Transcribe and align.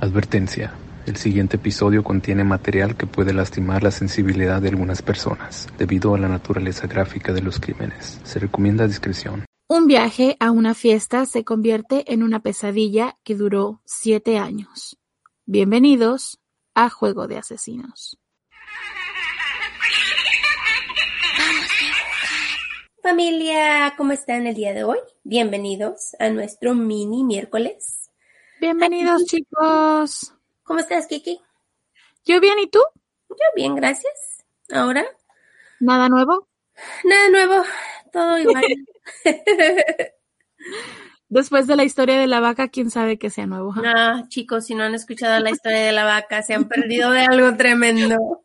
Advertencia: 0.00 0.72
el 1.04 1.16
siguiente 1.16 1.56
episodio 1.56 2.02
contiene 2.02 2.42
material 2.42 2.96
que 2.96 3.06
puede 3.06 3.34
lastimar 3.34 3.82
la 3.82 3.90
sensibilidad 3.90 4.62
de 4.62 4.70
algunas 4.70 5.02
personas, 5.02 5.68
debido 5.76 6.14
a 6.14 6.18
la 6.18 6.26
naturaleza 6.26 6.86
gráfica 6.86 7.34
de 7.34 7.42
los 7.42 7.60
crímenes. 7.60 8.18
Se 8.24 8.38
recomienda 8.38 8.86
discreción. 8.86 9.44
Un 9.68 9.86
viaje 9.86 10.38
a 10.40 10.52
una 10.52 10.72
fiesta 10.72 11.26
se 11.26 11.44
convierte 11.44 12.10
en 12.12 12.22
una 12.22 12.40
pesadilla 12.40 13.18
que 13.24 13.34
duró 13.34 13.82
siete 13.84 14.38
años. 14.38 14.96
Bienvenidos 15.44 16.40
a 16.74 16.88
Juego 16.88 17.28
de 17.28 17.36
Asesinos. 17.36 18.18
Familia, 23.02 23.92
¿cómo 23.98 24.12
están 24.12 24.46
el 24.46 24.54
día 24.54 24.72
de 24.72 24.84
hoy? 24.84 24.98
Bienvenidos 25.24 26.16
a 26.18 26.30
nuestro 26.30 26.74
mini 26.74 27.22
miércoles. 27.22 27.99
Bienvenidos, 28.60 29.24
chicos. 29.24 30.34
¿Cómo 30.64 30.80
estás, 30.80 31.06
Kiki? 31.06 31.40
Yo 32.26 32.40
bien, 32.40 32.58
¿y 32.58 32.66
tú? 32.66 32.80
Yo 33.30 33.36
bien, 33.56 33.74
gracias. 33.74 34.44
¿Ahora? 34.70 35.06
¿Nada 35.80 36.10
nuevo? 36.10 36.46
Nada 37.04 37.30
nuevo, 37.30 37.64
todo 38.12 38.38
igual. 38.38 38.62
Después 41.30 41.66
de 41.68 41.76
la 41.76 41.84
historia 41.84 42.18
de 42.18 42.26
la 42.26 42.40
vaca, 42.40 42.68
quién 42.68 42.90
sabe 42.90 43.18
que 43.18 43.30
sea 43.30 43.46
nuevo. 43.46 43.72
No, 43.76 44.28
chicos, 44.28 44.66
si 44.66 44.74
no 44.74 44.84
han 44.84 44.94
escuchado 44.94 45.40
la 45.40 45.50
historia 45.50 45.78
de 45.78 45.92
la 45.92 46.04
vaca, 46.04 46.42
se 46.42 46.52
han 46.52 46.68
perdido 46.68 47.12
de 47.12 47.20
algo 47.20 47.56
tremendo. 47.56 48.16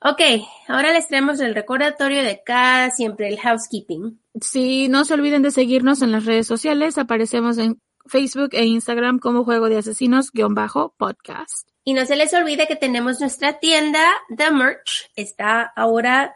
ok, 0.00 0.20
ahora 0.68 0.92
les 0.92 1.08
traemos 1.08 1.38
el 1.40 1.54
recordatorio 1.54 2.22
de 2.22 2.42
cada 2.42 2.90
siempre, 2.90 3.28
el 3.28 3.38
housekeeping. 3.38 4.18
Sí, 4.40 4.88
no 4.88 5.04
se 5.04 5.12
olviden 5.12 5.42
de 5.42 5.50
seguirnos 5.50 6.00
en 6.00 6.12
las 6.12 6.24
redes 6.24 6.46
sociales. 6.46 6.96
Aparecemos 6.96 7.58
en 7.58 7.78
Facebook 8.08 8.50
e 8.52 8.64
Instagram 8.64 9.18
como 9.18 9.44
Juego 9.44 9.68
de 9.68 9.78
Asesinos-podcast. 9.78 11.68
Y 11.84 11.94
no 11.94 12.04
se 12.04 12.16
les 12.16 12.34
olvide 12.34 12.66
que 12.66 12.76
tenemos 12.76 13.20
nuestra 13.20 13.58
tienda 13.60 14.04
The 14.36 14.50
Merch. 14.50 15.10
Está 15.14 15.62
ahora, 15.76 16.34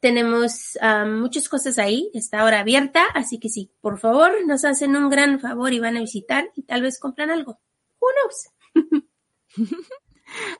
tenemos 0.00 0.76
um, 0.82 1.20
muchas 1.20 1.48
cosas 1.48 1.78
ahí, 1.78 2.10
está 2.14 2.40
ahora 2.40 2.60
abierta, 2.60 3.04
así 3.14 3.38
que 3.38 3.48
sí, 3.48 3.70
por 3.80 3.98
favor, 3.98 4.32
nos 4.46 4.64
hacen 4.64 4.96
un 4.96 5.08
gran 5.08 5.38
favor 5.40 5.72
y 5.72 5.78
van 5.78 5.96
a 5.96 6.00
visitar 6.00 6.50
y 6.56 6.62
tal 6.62 6.82
vez 6.82 6.98
compran 6.98 7.30
algo. 7.30 7.60
Who 8.00 8.08
knows? 8.22 8.48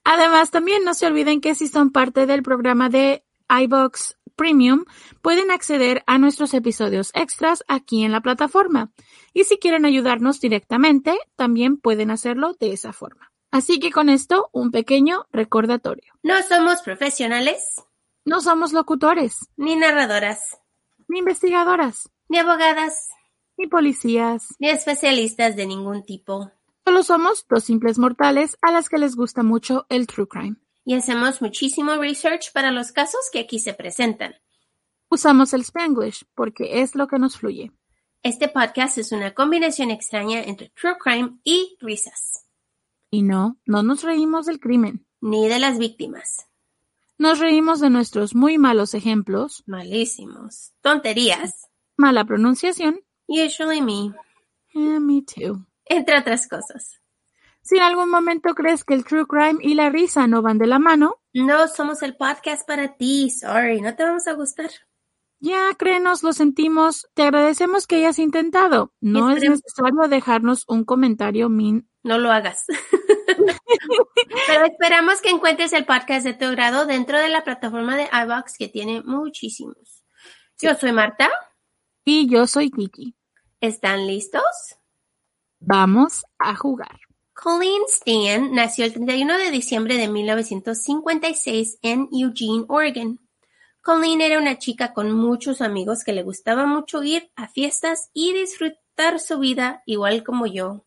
Además, 0.04 0.50
también 0.50 0.84
no 0.84 0.94
se 0.94 1.06
olviden 1.06 1.40
que 1.40 1.54
si 1.54 1.68
son 1.68 1.90
parte 1.90 2.26
del 2.26 2.42
programa 2.42 2.88
de 2.88 3.24
iBox 3.48 4.17
Premium, 4.38 4.86
pueden 5.20 5.50
acceder 5.50 6.02
a 6.06 6.16
nuestros 6.16 6.54
episodios 6.54 7.10
extras 7.12 7.64
aquí 7.68 8.04
en 8.04 8.12
la 8.12 8.22
plataforma. 8.22 8.92
Y 9.34 9.44
si 9.44 9.58
quieren 9.58 9.84
ayudarnos 9.84 10.40
directamente, 10.40 11.18
también 11.36 11.76
pueden 11.76 12.10
hacerlo 12.10 12.54
de 12.54 12.72
esa 12.72 12.94
forma. 12.94 13.30
Así 13.50 13.80
que 13.80 13.90
con 13.90 14.08
esto, 14.08 14.48
un 14.52 14.70
pequeño 14.70 15.26
recordatorio. 15.32 16.14
No 16.22 16.42
somos 16.42 16.80
profesionales. 16.82 17.62
No 18.24 18.40
somos 18.40 18.72
locutores. 18.72 19.50
Ni 19.56 19.74
narradoras. 19.74 20.58
Ni 21.08 21.18
investigadoras. 21.18 22.08
Ni 22.28 22.38
abogadas. 22.38 23.08
Ni 23.56 23.66
policías. 23.66 24.54
Ni 24.58 24.68
especialistas 24.68 25.56
de 25.56 25.66
ningún 25.66 26.04
tipo. 26.04 26.52
Solo 26.86 27.02
somos 27.02 27.44
dos 27.48 27.64
simples 27.64 27.98
mortales 27.98 28.56
a 28.62 28.70
las 28.70 28.88
que 28.88 28.98
les 28.98 29.16
gusta 29.16 29.42
mucho 29.42 29.86
el 29.88 30.06
true 30.06 30.28
crime 30.28 30.56
y 30.88 30.94
hacemos 30.94 31.42
muchísimo 31.42 31.96
research 31.96 32.50
para 32.54 32.70
los 32.70 32.92
casos 32.92 33.20
que 33.30 33.40
aquí 33.40 33.58
se 33.58 33.74
presentan. 33.74 34.34
Usamos 35.10 35.52
el 35.52 35.60
Spanglish 35.60 36.24
porque 36.34 36.80
es 36.80 36.94
lo 36.94 37.08
que 37.08 37.18
nos 37.18 37.36
fluye. 37.36 37.70
Este 38.22 38.48
podcast 38.48 38.96
es 38.96 39.12
una 39.12 39.34
combinación 39.34 39.90
extraña 39.90 40.40
entre 40.40 40.70
true 40.70 40.96
crime 40.98 41.40
y 41.44 41.76
risas. 41.80 42.46
Y 43.10 43.20
no, 43.20 43.58
no 43.66 43.82
nos 43.82 44.02
reímos 44.02 44.46
del 44.46 44.60
crimen. 44.60 45.06
Ni 45.20 45.46
de 45.46 45.58
las 45.58 45.78
víctimas. 45.78 46.46
Nos 47.18 47.38
reímos 47.38 47.80
de 47.80 47.90
nuestros 47.90 48.34
muy 48.34 48.56
malos 48.56 48.94
ejemplos. 48.94 49.64
Malísimos. 49.66 50.72
Tonterías. 50.80 51.68
Mala 51.98 52.24
pronunciación. 52.24 52.98
Usually 53.26 53.82
me. 53.82 54.14
Yeah, 54.72 55.00
me 55.00 55.20
too. 55.20 55.66
Entre 55.84 56.18
otras 56.18 56.48
cosas. 56.48 56.98
Si 57.68 57.76
en 57.76 57.82
algún 57.82 58.08
momento 58.08 58.54
crees 58.54 58.82
que 58.82 58.94
el 58.94 59.04
true 59.04 59.26
crime 59.26 59.58
y 59.60 59.74
la 59.74 59.90
risa 59.90 60.26
no 60.26 60.40
van 60.40 60.56
de 60.56 60.66
la 60.66 60.78
mano, 60.78 61.20
no 61.34 61.68
somos 61.68 62.02
el 62.02 62.16
podcast 62.16 62.66
para 62.66 62.96
ti. 62.96 63.28
Sorry, 63.28 63.82
no 63.82 63.94
te 63.94 64.04
vamos 64.04 64.26
a 64.26 64.32
gustar. 64.32 64.70
Ya, 65.38 65.68
créenos, 65.76 66.22
lo 66.22 66.32
sentimos. 66.32 67.10
Te 67.12 67.24
agradecemos 67.24 67.86
que 67.86 67.96
hayas 67.96 68.18
intentado. 68.20 68.94
No 69.02 69.28
es 69.32 69.42
necesario 69.42 70.08
dejarnos 70.08 70.64
un 70.66 70.86
comentario 70.86 71.50
min. 71.50 71.90
No 72.02 72.16
lo 72.16 72.32
hagas. 72.32 72.64
Pero 74.46 74.64
esperamos 74.64 75.20
que 75.20 75.28
encuentres 75.28 75.74
el 75.74 75.84
podcast 75.84 76.24
de 76.24 76.32
tu 76.32 76.50
grado 76.52 76.86
dentro 76.86 77.18
de 77.18 77.28
la 77.28 77.44
plataforma 77.44 77.96
de 77.96 78.08
iBox 78.24 78.56
que 78.56 78.68
tiene 78.68 79.02
muchísimos. 79.02 80.06
Yo 80.58 80.74
soy 80.74 80.92
Marta. 80.92 81.28
Y 82.02 82.30
yo 82.30 82.46
soy 82.46 82.70
Kiki. 82.70 83.14
¿Están 83.60 84.06
listos? 84.06 84.42
Vamos 85.60 86.24
a 86.38 86.54
jugar. 86.54 87.07
Colleen 87.40 87.82
Stan 87.86 88.52
nació 88.52 88.84
el 88.84 88.92
31 88.92 89.38
de 89.38 89.52
diciembre 89.52 89.96
de 89.96 90.08
1956 90.08 91.78
en 91.82 92.08
Eugene, 92.10 92.64
Oregon. 92.66 93.20
Colleen 93.80 94.20
era 94.20 94.40
una 94.40 94.58
chica 94.58 94.92
con 94.92 95.12
muchos 95.12 95.60
amigos 95.60 96.02
que 96.02 96.12
le 96.12 96.24
gustaba 96.24 96.66
mucho 96.66 97.04
ir 97.04 97.30
a 97.36 97.46
fiestas 97.46 98.10
y 98.12 98.32
disfrutar 98.32 99.20
su 99.20 99.38
vida 99.38 99.84
igual 99.86 100.24
como 100.24 100.46
yo. 100.46 100.84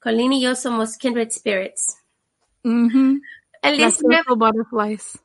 Colleen 0.00 0.32
y 0.32 0.42
yo 0.42 0.56
somos 0.56 0.98
kindred 0.98 1.30
spirits. 1.30 1.98
El 3.62 3.76
19... 3.76 4.24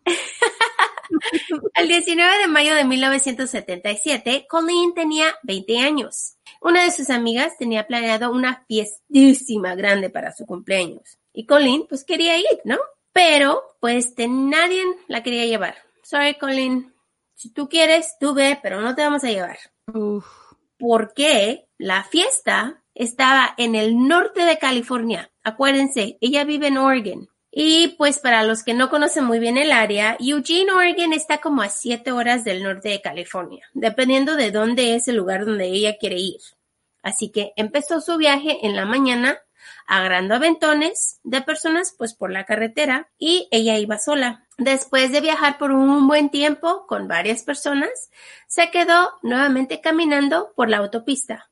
El 1.73 1.88
19 1.88 2.38
de 2.38 2.47
mayo 2.47 2.75
de 2.75 2.85
1977, 2.85 4.45
Colleen 4.47 4.94
tenía 4.94 5.34
20 5.41 5.79
años. 5.79 6.38
Una 6.61 6.83
de 6.83 6.91
sus 6.91 7.09
amigas 7.09 7.57
tenía 7.57 7.88
planeado 7.88 8.31
una 8.31 8.63
fiestísima 8.67 9.75
grande 9.75 10.09
para 10.09 10.33
su 10.33 10.45
cumpleaños. 10.45 11.17
Y 11.33 11.45
Colleen, 11.45 11.85
pues 11.88 12.03
quería 12.03 12.38
ir, 12.38 12.61
¿no? 12.63 12.77
Pero, 13.13 13.63
pues, 13.79 14.16
de 14.16 14.27
nadie 14.27 14.81
la 15.07 15.23
quería 15.23 15.45
llevar. 15.45 15.75
Sorry, 16.03 16.35
Colleen. 16.38 16.93
Si 17.35 17.49
tú 17.49 17.67
quieres, 17.69 18.16
tú 18.19 18.33
ve, 18.33 18.59
pero 18.61 18.81
no 18.81 18.95
te 18.95 19.01
vamos 19.01 19.23
a 19.23 19.29
llevar. 19.29 19.57
Porque 20.77 21.67
la 21.77 22.03
fiesta 22.03 22.83
estaba 22.93 23.53
en 23.57 23.75
el 23.75 24.07
norte 24.07 24.45
de 24.45 24.57
California. 24.57 25.31
Acuérdense, 25.43 26.17
ella 26.22 26.43
vive 26.43 26.67
en 26.67 26.77
Oregon. 26.77 27.29
Y 27.57 27.95
pues 27.97 28.19
para 28.19 28.43
los 28.43 28.63
que 28.63 28.73
no 28.73 28.89
conocen 28.89 29.23
muy 29.23 29.39
bien 29.39 29.57
el 29.57 29.71
área, 29.71 30.17
Eugene, 30.19 30.73
Oregon 30.73 31.13
está 31.13 31.38
como 31.38 31.61
a 31.61 31.69
siete 31.69 32.11
horas 32.11 32.43
del 32.43 32.61
norte 32.61 32.89
de 32.89 32.99
California, 32.99 33.66
dependiendo 33.73 34.35
de 34.35 34.51
dónde 34.51 34.93
es 34.93 35.07
el 35.07 35.16
lugar 35.16 35.45
donde 35.45 35.67
ella 35.67 35.95
quiere 35.97 36.17
ir. 36.17 36.41
Así 37.01 37.29
que 37.29 37.53
empezó 37.55 38.01
su 38.01 38.17
viaje 38.17 38.66
en 38.67 38.75
la 38.75 38.85
mañana, 38.85 39.38
agarrando 39.88 40.35
aventones 40.35 41.21
de 41.23 41.41
personas 41.43 41.95
pues 41.97 42.13
por 42.13 42.29
la 42.29 42.43
carretera 42.43 43.09
y 43.17 43.47
ella 43.51 43.77
iba 43.77 43.99
sola. 43.99 44.45
Después 44.57 45.13
de 45.13 45.22
viajar 45.22 45.57
por 45.57 45.72
un 45.72 46.09
buen 46.09 46.31
tiempo 46.31 46.85
con 46.87 47.07
varias 47.07 47.43
personas, 47.43 48.09
se 48.47 48.69
quedó 48.69 49.13
nuevamente 49.23 49.79
caminando 49.79 50.51
por 50.57 50.69
la 50.69 50.79
autopista. 50.79 51.49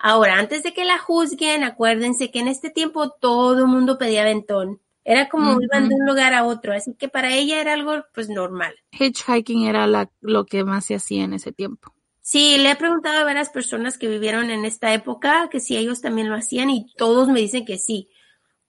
Ahora, 0.00 0.34
antes 0.34 0.64
de 0.64 0.74
que 0.74 0.84
la 0.84 0.98
juzguen, 0.98 1.62
acuérdense 1.62 2.32
que 2.32 2.40
en 2.40 2.48
este 2.48 2.70
tiempo 2.70 3.10
todo 3.10 3.60
el 3.60 3.66
mundo 3.68 3.98
pedía 3.98 4.22
aventón 4.22 4.80
era 5.04 5.28
como 5.28 5.60
iban 5.60 5.88
de 5.88 5.94
un 5.94 6.06
lugar 6.06 6.32
a 6.32 6.44
otro, 6.44 6.72
así 6.72 6.94
que 6.94 7.08
para 7.08 7.34
ella 7.34 7.60
era 7.60 7.74
algo 7.74 8.04
pues 8.14 8.28
normal. 8.28 8.74
Hitchhiking 8.98 9.66
era 9.66 9.86
la, 9.86 10.10
lo 10.20 10.46
que 10.46 10.64
más 10.64 10.86
se 10.86 10.94
hacía 10.94 11.24
en 11.24 11.34
ese 11.34 11.52
tiempo. 11.52 11.94
Sí, 12.22 12.56
le 12.56 12.70
he 12.70 12.76
preguntado 12.76 13.20
a 13.20 13.24
varias 13.24 13.50
personas 13.50 13.98
que 13.98 14.08
vivieron 14.08 14.50
en 14.50 14.64
esta 14.64 14.94
época 14.94 15.50
que 15.50 15.60
si 15.60 15.76
ellos 15.76 16.00
también 16.00 16.30
lo 16.30 16.36
hacían 16.36 16.70
y 16.70 16.86
todos 16.96 17.28
me 17.28 17.40
dicen 17.40 17.66
que 17.66 17.76
sí. 17.76 18.08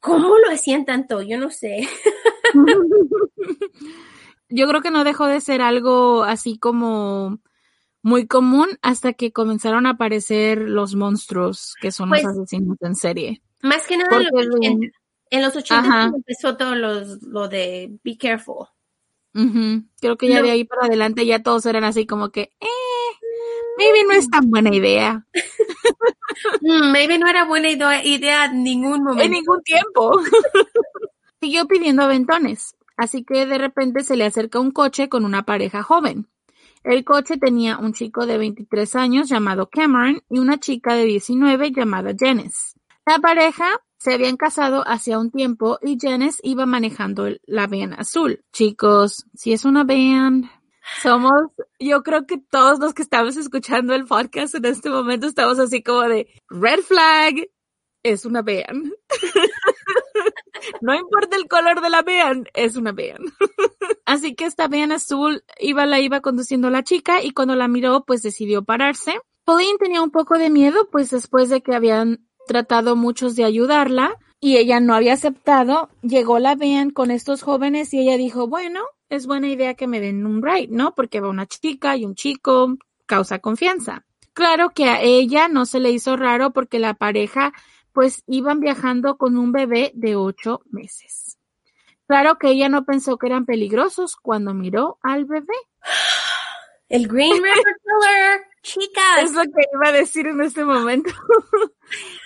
¿Cómo 0.01 0.37
lo 0.37 0.51
hacían 0.51 0.83
tanto? 0.83 1.21
Yo 1.21 1.39
no 1.39 1.49
sé. 1.49 1.87
Yo 4.49 4.67
creo 4.67 4.81
que 4.81 4.91
no 4.91 5.05
dejó 5.05 5.25
de 5.25 5.39
ser 5.39 5.61
algo 5.61 6.23
así 6.23 6.59
como 6.59 7.39
muy 8.01 8.27
común 8.27 8.67
hasta 8.81 9.13
que 9.13 9.31
comenzaron 9.31 9.85
a 9.85 9.91
aparecer 9.91 10.59
los 10.59 10.93
monstruos 10.95 11.75
que 11.81 11.91
son 11.91 12.09
los 12.09 12.21
pues 12.21 12.37
asesinos 12.37 12.77
en 12.81 12.95
serie. 12.95 13.41
Más 13.61 13.87
que 13.87 13.97
nada 13.97 14.19
los 14.19 14.31
en 15.29 15.41
los 15.41 15.55
80 15.55 16.11
empezó 16.15 16.57
todo 16.57 16.75
lo 16.75 17.47
de 17.47 17.97
Be 18.03 18.17
Careful. 18.17 18.67
Creo 19.99 20.17
que 20.17 20.29
ya 20.29 20.41
de 20.41 20.51
ahí 20.51 20.63
para 20.63 20.85
adelante 20.85 21.25
ya 21.25 21.43
todos 21.43 21.65
eran 21.65 21.83
así 21.83 22.05
como 22.05 22.29
que, 22.29 22.53
eh, 22.61 22.67
maybe 23.77 24.03
no 24.07 24.13
es 24.13 24.29
tan 24.29 24.49
buena 24.49 24.73
idea. 24.73 25.25
Mm, 26.61 26.91
maybe 26.91 27.17
no 27.17 27.27
era 27.27 27.45
buena 27.45 27.69
idea 27.69 28.45
en 28.45 28.63
ningún 28.63 29.03
momento. 29.03 29.23
En 29.23 29.31
ningún 29.31 29.61
tiempo. 29.63 30.19
Siguió 31.41 31.67
pidiendo 31.67 32.03
aventones, 32.03 32.75
así 32.97 33.23
que 33.23 33.45
de 33.45 33.57
repente 33.57 34.03
se 34.03 34.15
le 34.15 34.25
acerca 34.25 34.59
un 34.59 34.71
coche 34.71 35.09
con 35.09 35.25
una 35.25 35.43
pareja 35.43 35.83
joven. 35.83 36.27
El 36.83 37.03
coche 37.03 37.37
tenía 37.37 37.77
un 37.77 37.93
chico 37.93 38.25
de 38.25 38.37
23 38.37 38.95
años 38.95 39.27
llamado 39.27 39.69
Cameron 39.69 40.21
y 40.29 40.39
una 40.39 40.59
chica 40.59 40.93
de 40.93 41.05
19 41.05 41.71
llamada 41.71 42.13
Janice. 42.17 42.74
La 43.05 43.19
pareja 43.19 43.65
se 43.99 44.15
habían 44.15 44.35
casado 44.35 44.83
hacía 44.87 45.19
un 45.19 45.29
tiempo 45.29 45.77
y 45.81 45.97
Janice 45.99 46.39
iba 46.41 46.65
manejando 46.65 47.27
la 47.45 47.67
van 47.67 47.93
azul. 47.93 48.43
Chicos, 48.51 49.25
si 49.35 49.53
es 49.53 49.63
una 49.63 49.83
van, 49.83 50.49
somos, 51.03 51.51
yo 51.79 52.01
creo 52.01 52.25
que 52.25 52.39
todos 52.39 52.79
los 52.79 52.95
que 52.95 53.03
estamos 53.03 53.37
escuchando 53.37 53.93
el 53.93 54.05
podcast 54.05 54.55
en 54.55 54.65
este 54.65 54.89
momento 54.89 55.27
estamos 55.27 55.59
así 55.59 55.83
como 55.83 56.01
de 56.01 56.27
red 56.49 56.79
flag, 56.79 57.47
es 58.01 58.25
una 58.25 58.41
van. 58.41 58.91
no 60.81 60.95
importa 60.95 61.35
el 61.37 61.47
color 61.47 61.81
de 61.81 61.91
la 61.91 62.01
van, 62.01 62.47
es 62.55 62.75
una 62.75 62.91
van. 62.91 63.19
así 64.05 64.33
que 64.33 64.45
esta 64.45 64.67
van 64.67 64.91
azul 64.91 65.43
iba, 65.59 65.85
la 65.85 65.99
iba 65.99 66.21
conduciendo 66.21 66.71
la 66.71 66.83
chica 66.83 67.21
y 67.23 67.31
cuando 67.31 67.55
la 67.55 67.67
miró 67.67 68.03
pues 68.03 68.23
decidió 68.23 68.63
pararse. 68.63 69.13
Pauline 69.43 69.77
tenía 69.77 70.01
un 70.01 70.09
poco 70.09 70.39
de 70.39 70.49
miedo 70.49 70.89
pues 70.89 71.11
después 71.11 71.49
de 71.49 71.61
que 71.61 71.75
habían 71.75 72.25
tratado 72.47 72.95
muchos 72.95 73.35
de 73.35 73.43
ayudarla 73.43 74.17
y 74.39 74.57
ella 74.57 74.79
no 74.79 74.93
había 74.93 75.13
aceptado. 75.13 75.89
Llegó 76.01 76.39
la 76.39 76.55
vean 76.55 76.91
con 76.91 77.11
estos 77.11 77.41
jóvenes 77.41 77.93
y 77.93 77.99
ella 77.99 78.17
dijo, 78.17 78.47
bueno, 78.47 78.81
es 79.09 79.27
buena 79.27 79.47
idea 79.47 79.73
que 79.75 79.87
me 79.87 79.99
den 79.99 80.25
un 80.25 80.41
ride, 80.41 80.67
¿no? 80.69 80.93
Porque 80.95 81.19
va 81.19 81.29
una 81.29 81.45
chica 81.45 81.95
y 81.95 82.05
un 82.05 82.15
chico, 82.15 82.77
causa 83.05 83.39
confianza. 83.39 84.05
Claro 84.33 84.71
que 84.71 84.85
a 84.85 85.01
ella 85.01 85.47
no 85.47 85.65
se 85.65 85.79
le 85.79 85.91
hizo 85.91 86.17
raro 86.17 86.51
porque 86.51 86.79
la 86.79 86.93
pareja 86.93 87.53
pues 87.93 88.23
iban 88.27 88.59
viajando 88.59 89.17
con 89.17 89.37
un 89.37 89.53
bebé 89.53 89.91
de 89.95 90.17
ocho 90.17 90.61
meses. 90.69 91.37
Claro 92.07 92.37
que 92.37 92.49
ella 92.49 92.69
no 92.69 92.85
pensó 92.85 93.17
que 93.17 93.27
eran 93.27 93.45
peligrosos 93.45 94.15
cuando 94.17 94.53
miró 94.53 94.99
al 95.01 95.25
bebé. 95.25 95.55
El 96.87 97.07
Green 97.07 97.33
River 97.33 97.75
Killer, 97.83 98.41
chicas. 98.61 99.23
Es 99.23 99.31
lo 99.33 99.41
que 99.43 99.63
iba 99.73 99.87
a 99.87 99.91
decir 99.91 100.27
en 100.27 100.41
este 100.41 100.63
momento. 100.63 101.09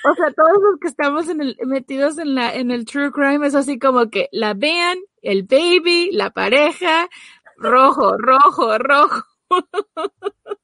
o 0.06 0.16
sea, 0.16 0.32
todos 0.36 0.58
los 0.62 0.80
que 0.82 0.88
estamos 0.88 1.30
en 1.30 1.42
el, 1.42 1.58
metidos 1.66 2.18
en 2.18 2.36
la, 2.36 2.54
en 2.54 2.72
el 2.72 2.86
true 2.86 3.12
crime 3.12 3.48
es 3.48 3.56
así 3.56 3.80
como 3.80 4.10
que 4.10 4.28
la 4.32 4.54
vean, 4.54 4.98
el 5.22 5.44
baby, 5.44 6.12
la 6.12 6.32
pareja, 6.32 7.08
rojo, 7.56 8.18
rojo, 8.18 8.78
rojo. 8.78 9.24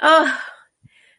oh, 0.00 0.26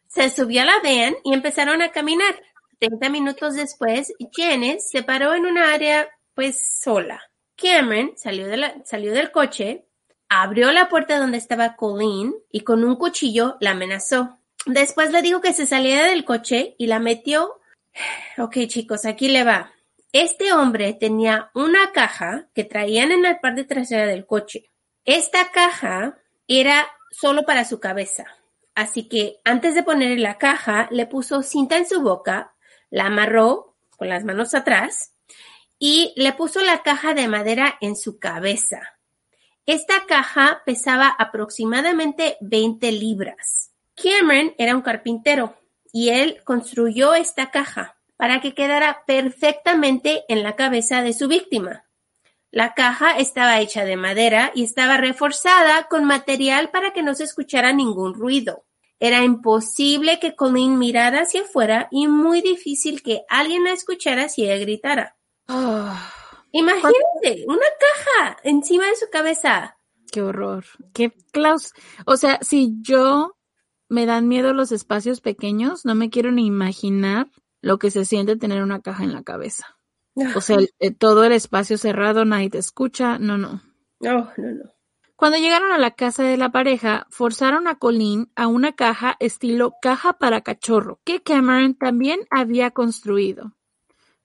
se 0.08 0.30
subió 0.30 0.62
a 0.62 0.66
la 0.66 0.80
van 0.82 1.16
y 1.24 1.34
empezaron 1.34 1.82
a 1.82 1.92
caminar. 1.92 2.42
Treinta 2.80 3.10
minutos 3.10 3.56
después, 3.56 4.14
Janice 4.32 4.80
se 4.80 5.04
paró 5.04 5.34
en 5.36 5.46
un 5.46 5.58
área, 5.58 6.10
pues, 6.34 6.80
sola. 6.82 7.22
Cameron 7.56 8.14
salió, 8.18 8.48
de 8.48 8.58
la, 8.58 8.82
salió 8.86 9.12
del 9.14 9.32
coche, 9.32 9.86
abrió 10.34 10.72
la 10.72 10.88
puerta 10.88 11.20
donde 11.20 11.38
estaba 11.38 11.76
Colleen 11.76 12.34
y 12.50 12.62
con 12.62 12.86
un 12.86 12.96
cuchillo 12.96 13.58
la 13.60 13.72
amenazó. 13.72 14.40
Después 14.66 15.12
le 15.12 15.22
dijo 15.22 15.42
que 15.42 15.52
se 15.52 15.66
saliera 15.66 16.08
del 16.08 16.24
coche 16.24 16.74
y 16.78 16.88
la 16.88 17.00
metió. 17.00 17.60
Ok, 18.38 18.60
chicos, 18.68 19.06
aquí 19.06 19.28
le 19.28 19.44
va. 19.44 19.74
Este 20.14 20.54
hombre 20.54 20.94
tenía 20.94 21.52
una 21.54 21.92
caja 21.92 22.48
que 22.56 22.64
traían 22.64 23.12
en 23.12 23.24
la 23.24 23.42
parte 23.42 23.66
trasera 23.66 24.06
del 24.06 24.26
coche. 24.26 24.70
Esta 25.04 25.52
caja 25.52 26.18
era 26.48 26.88
solo 27.12 27.44
para 27.44 27.66
su 27.66 27.82
cabeza. 27.82 28.26
Así 28.74 29.10
que 29.10 29.42
antes 29.44 29.76
de 29.76 29.84
ponerle 29.84 30.18
la 30.18 30.38
caja, 30.38 30.88
le 30.92 31.08
puso 31.08 31.44
cinta 31.44 31.78
en 31.78 31.88
su 31.88 32.02
boca, 32.02 32.56
la 32.90 33.08
amarró 33.08 33.76
con 33.98 34.08
las 34.08 34.24
manos 34.24 34.54
atrás 34.54 35.14
y 35.78 36.14
le 36.16 36.32
puso 36.32 36.62
la 36.62 36.84
caja 36.84 37.14
de 37.14 37.28
madera 37.28 37.78
en 37.82 37.98
su 37.98 38.18
cabeza. 38.18 39.01
Esta 39.66 40.06
caja 40.08 40.64
pesaba 40.66 41.08
aproximadamente 41.08 42.38
20 42.42 42.92
libras. 42.92 43.72
Cameron 43.96 44.54
era 44.58 44.76
un 44.76 44.82
carpintero 44.82 45.56
y 45.94 46.10
él 46.10 46.42
construyó 46.44 47.14
esta 47.14 47.52
caja 47.52 47.98
para 48.18 48.42
que 48.42 48.54
quedara 48.54 49.04
perfectamente 49.06 50.24
en 50.30 50.44
la 50.44 50.56
cabeza 50.56 51.04
de 51.04 51.14
su 51.14 51.28
víctima. 51.28 51.86
La 52.50 52.74
caja 52.74 53.18
estaba 53.18 53.60
hecha 53.60 53.86
de 53.86 53.98
madera 53.98 54.52
y 54.56 54.64
estaba 54.64 54.98
reforzada 54.98 55.88
con 55.90 56.06
material 56.06 56.70
para 56.70 56.92
que 56.92 57.04
no 57.04 57.16
se 57.16 57.24
escuchara 57.24 57.72
ningún 57.72 58.14
ruido. 58.14 58.66
Era 59.00 59.24
imposible 59.24 60.20
que 60.20 60.36
Colleen 60.36 60.78
mirara 60.78 61.22
hacia 61.22 61.42
afuera 61.42 61.88
y 61.92 62.08
muy 62.08 62.42
difícil 62.42 63.02
que 63.02 63.24
alguien 63.30 63.64
la 63.64 63.72
escuchara 63.72 64.28
si 64.28 64.44
ella 64.44 64.58
gritara. 64.58 65.18
Ah. 65.48 66.21
Imagínate, 66.52 67.46
una 67.48 67.66
caja 67.80 68.38
encima 68.44 68.86
de 68.88 68.96
su 68.96 69.10
cabeza. 69.10 69.78
Qué 70.12 70.22
horror. 70.22 70.66
Qué 70.94 71.14
claus. 71.32 71.74
O 72.06 72.18
sea, 72.18 72.40
si 72.42 72.76
yo 72.82 73.38
me 73.88 74.06
dan 74.06 74.28
miedo 74.28 74.54
los 74.54 74.72
espacios 74.72 75.22
pequeños, 75.22 75.86
no 75.86 75.96
me 75.96 76.10
quiero 76.10 76.32
ni 76.32 76.46
imaginar 76.46 77.30
lo 77.62 77.80
que 77.80 77.92
se 77.92 78.06
siente 78.06 78.36
tener 78.36 78.62
una 78.64 78.82
caja 78.82 79.04
en 79.04 79.14
la 79.14 79.24
cabeza. 79.24 79.78
O 80.36 80.42
sea, 80.42 80.58
todo 81.00 81.24
el 81.24 81.32
espacio 81.32 81.78
cerrado, 81.78 82.26
nadie 82.26 82.50
te 82.50 82.58
escucha. 82.58 83.18
No, 83.18 83.38
no. 83.38 83.62
No, 84.00 84.32
no, 84.38 84.52
no. 84.52 84.72
Cuando 85.16 85.38
llegaron 85.38 85.72
a 85.72 85.78
la 85.78 85.92
casa 85.92 86.24
de 86.24 86.36
la 86.36 86.52
pareja, 86.52 87.06
forzaron 87.12 87.68
a 87.68 87.76
Colleen 87.76 88.32
a 88.36 88.48
una 88.48 88.74
caja 88.74 89.18
estilo 89.20 89.74
caja 89.80 90.14
para 90.14 90.42
cachorro, 90.42 91.00
que 91.04 91.22
Cameron 91.22 91.76
también 91.76 92.22
había 92.32 92.72
construido. 92.72 93.54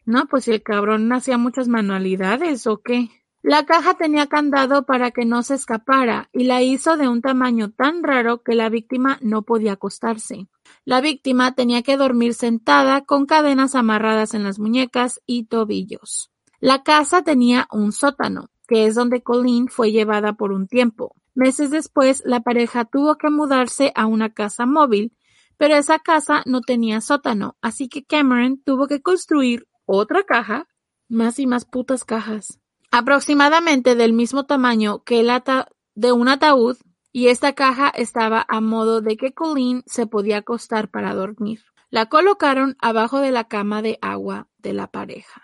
No, 0.06 0.26
pues 0.26 0.44
si 0.44 0.52
el 0.52 0.62
cabrón 0.62 1.12
hacía 1.12 1.36
muchas 1.36 1.66
manualidades 1.66 2.66
o 2.68 2.78
qué. 2.78 3.10
La 3.42 3.66
caja 3.66 3.94
tenía 3.94 4.28
candado 4.28 4.86
para 4.86 5.10
que 5.10 5.24
no 5.24 5.42
se 5.42 5.54
escapara 5.54 6.30
y 6.32 6.44
la 6.44 6.62
hizo 6.62 6.96
de 6.96 7.08
un 7.08 7.22
tamaño 7.22 7.70
tan 7.70 8.02
raro 8.02 8.42
que 8.42 8.54
la 8.54 8.68
víctima 8.68 9.18
no 9.20 9.42
podía 9.42 9.72
acostarse. 9.72 10.46
La 10.84 11.00
víctima 11.00 11.54
tenía 11.54 11.82
que 11.82 11.96
dormir 11.96 12.34
sentada 12.34 13.04
con 13.04 13.26
cadenas 13.26 13.74
amarradas 13.74 14.34
en 14.34 14.44
las 14.44 14.58
muñecas 14.60 15.20
y 15.26 15.44
tobillos. 15.44 16.30
La 16.60 16.84
casa 16.84 17.22
tenía 17.22 17.66
un 17.72 17.92
sótano, 17.92 18.50
que 18.68 18.86
es 18.86 18.94
donde 18.94 19.22
Colleen 19.22 19.68
fue 19.68 19.90
llevada 19.90 20.34
por 20.34 20.52
un 20.52 20.68
tiempo. 20.68 21.14
Meses 21.34 21.70
después, 21.70 22.22
la 22.24 22.40
pareja 22.40 22.84
tuvo 22.84 23.16
que 23.16 23.30
mudarse 23.30 23.92
a 23.94 24.06
una 24.06 24.30
casa 24.30 24.66
móvil, 24.66 25.12
pero 25.56 25.74
esa 25.74 25.98
casa 25.98 26.42
no 26.46 26.60
tenía 26.60 27.00
sótano, 27.00 27.56
así 27.60 27.88
que 27.88 28.04
Cameron 28.04 28.60
tuvo 28.64 28.86
que 28.86 29.02
construir 29.02 29.66
otra 29.86 30.24
caja, 30.24 30.68
más 31.08 31.38
y 31.38 31.46
más 31.46 31.64
putas 31.64 32.04
cajas, 32.04 32.60
aproximadamente 32.90 33.94
del 33.94 34.12
mismo 34.12 34.44
tamaño 34.44 35.02
que 35.04 35.20
el 35.20 35.30
ata 35.30 35.68
de 35.94 36.12
un 36.12 36.28
ataúd, 36.28 36.76
y 37.12 37.28
esta 37.28 37.54
caja 37.54 37.88
estaba 37.88 38.44
a 38.46 38.60
modo 38.60 39.00
de 39.00 39.16
que 39.16 39.32
Colleen 39.32 39.82
se 39.86 40.06
podía 40.06 40.36
acostar 40.38 40.90
para 40.90 41.14
dormir. 41.14 41.64
La 41.88 42.10
colocaron 42.10 42.76
abajo 42.78 43.20
de 43.20 43.30
la 43.30 43.48
cama 43.48 43.80
de 43.80 43.98
agua 44.02 44.48
de 44.58 44.74
la 44.74 44.88
pareja. 44.88 45.40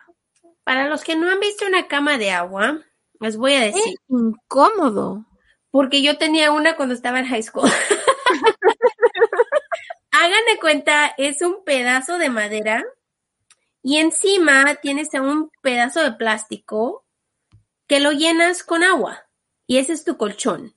Para 0.64 0.88
los 0.88 1.02
que 1.02 1.16
no 1.16 1.30
han 1.30 1.40
visto 1.40 1.66
una 1.66 1.88
cama 1.88 2.18
de 2.18 2.30
agua, 2.30 2.82
les 3.20 3.38
voy 3.38 3.54
a 3.54 3.62
decir. 3.62 3.80
Es 3.86 3.94
incómodo. 4.08 5.24
Porque 5.70 6.02
yo 6.02 6.18
tenía 6.18 6.52
una 6.52 6.76
cuando 6.76 6.94
estaba 6.94 7.20
en 7.20 7.26
high 7.26 7.42
school. 7.42 7.64
Hagan 10.10 10.44
de 10.52 10.60
cuenta, 10.60 11.14
es 11.16 11.40
un 11.40 11.64
pedazo 11.64 12.18
de 12.18 12.28
madera 12.28 12.84
y 13.82 13.98
encima 13.98 14.76
tienes 14.76 15.08
un 15.14 15.50
pedazo 15.60 16.02
de 16.02 16.12
plástico 16.12 17.04
que 17.86 18.00
lo 18.00 18.12
llenas 18.12 18.62
con 18.62 18.82
agua 18.84 19.26
y 19.66 19.78
ese 19.78 19.92
es 19.92 20.04
tu 20.04 20.16
colchón. 20.16 20.74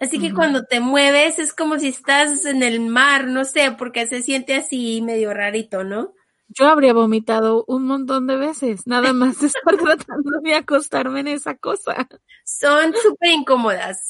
Así 0.00 0.20
que 0.20 0.32
cuando 0.32 0.64
te 0.64 0.78
mueves 0.78 1.38
es 1.40 1.52
como 1.52 1.78
si 1.78 1.88
estás 1.88 2.44
en 2.44 2.62
el 2.62 2.80
mar, 2.80 3.26
no 3.26 3.44
sé, 3.44 3.74
porque 3.76 4.06
se 4.06 4.22
siente 4.22 4.54
así 4.54 5.02
medio 5.02 5.34
rarito, 5.34 5.82
¿no? 5.82 6.14
Yo 6.48 6.66
habría 6.66 6.94
vomitado 6.94 7.64
un 7.66 7.84
montón 7.84 8.26
de 8.26 8.36
veces, 8.36 8.86
nada 8.86 9.12
más 9.12 9.40
de 9.40 9.48
estar 9.48 9.76
tratando 9.76 10.40
de 10.42 10.54
acostarme 10.54 11.20
en 11.20 11.28
esa 11.28 11.56
cosa. 11.56 12.08
Son 12.44 12.94
súper 12.94 13.30
incómodas 13.30 14.08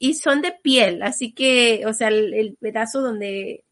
y 0.00 0.14
son 0.14 0.40
de 0.40 0.52
piel, 0.52 1.02
así 1.02 1.32
que, 1.32 1.84
o 1.86 1.92
sea, 1.92 2.08
el, 2.08 2.56
pedazo 2.58 3.02
donde, 3.02 3.64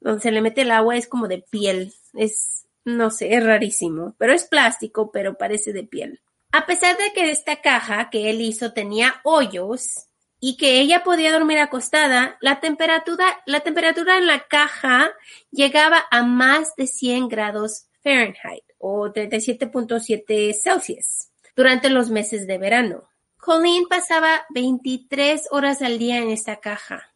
donde 0.00 0.20
se 0.20 0.32
le 0.32 0.42
mete 0.42 0.62
el 0.62 0.70
agua 0.70 0.96
es 0.96 1.06
como 1.06 1.28
de 1.28 1.38
piel, 1.38 1.94
es, 2.14 2.65
no 2.86 3.10
sé, 3.10 3.34
es 3.34 3.44
rarísimo, 3.44 4.14
pero 4.16 4.32
es 4.32 4.44
plástico, 4.44 5.10
pero 5.12 5.36
parece 5.36 5.74
de 5.74 5.82
piel. 5.84 6.22
A 6.52 6.64
pesar 6.64 6.96
de 6.96 7.12
que 7.12 7.30
esta 7.30 7.60
caja 7.60 8.08
que 8.08 8.30
él 8.30 8.40
hizo 8.40 8.72
tenía 8.72 9.20
hoyos, 9.24 10.06
y 10.40 10.56
que 10.56 10.80
ella 10.80 11.02
podía 11.02 11.32
dormir 11.32 11.58
acostada, 11.58 12.36
la 12.40 12.60
temperatura, 12.60 13.24
la 13.46 13.60
temperatura 13.60 14.18
en 14.18 14.26
la 14.26 14.46
caja 14.46 15.10
llegaba 15.50 16.04
a 16.10 16.22
más 16.22 16.74
de 16.76 16.86
100 16.86 17.28
grados 17.28 17.86
Fahrenheit 18.02 18.64
o 18.78 19.08
37.7 19.08 20.54
Celsius 20.54 21.30
durante 21.56 21.90
los 21.90 22.10
meses 22.10 22.46
de 22.46 22.58
verano. 22.58 23.08
Colleen 23.38 23.88
pasaba 23.88 24.44
23 24.50 25.48
horas 25.50 25.80
al 25.82 25.98
día 25.98 26.18
en 26.18 26.30
esta 26.30 26.56
caja. 26.56 27.14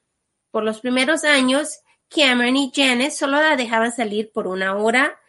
Por 0.51 0.65
los 0.65 0.81
primeros 0.81 1.25
años, 1.25 1.81
Cameron 2.09 2.57
y 2.57 2.73
Janice 2.75 3.17
solo 3.17 3.41
la 3.41 3.57
dejaban 3.57 3.93
salir 3.93 4.33
por 4.33 4.47
una 4.47 4.77
hora 4.77 5.20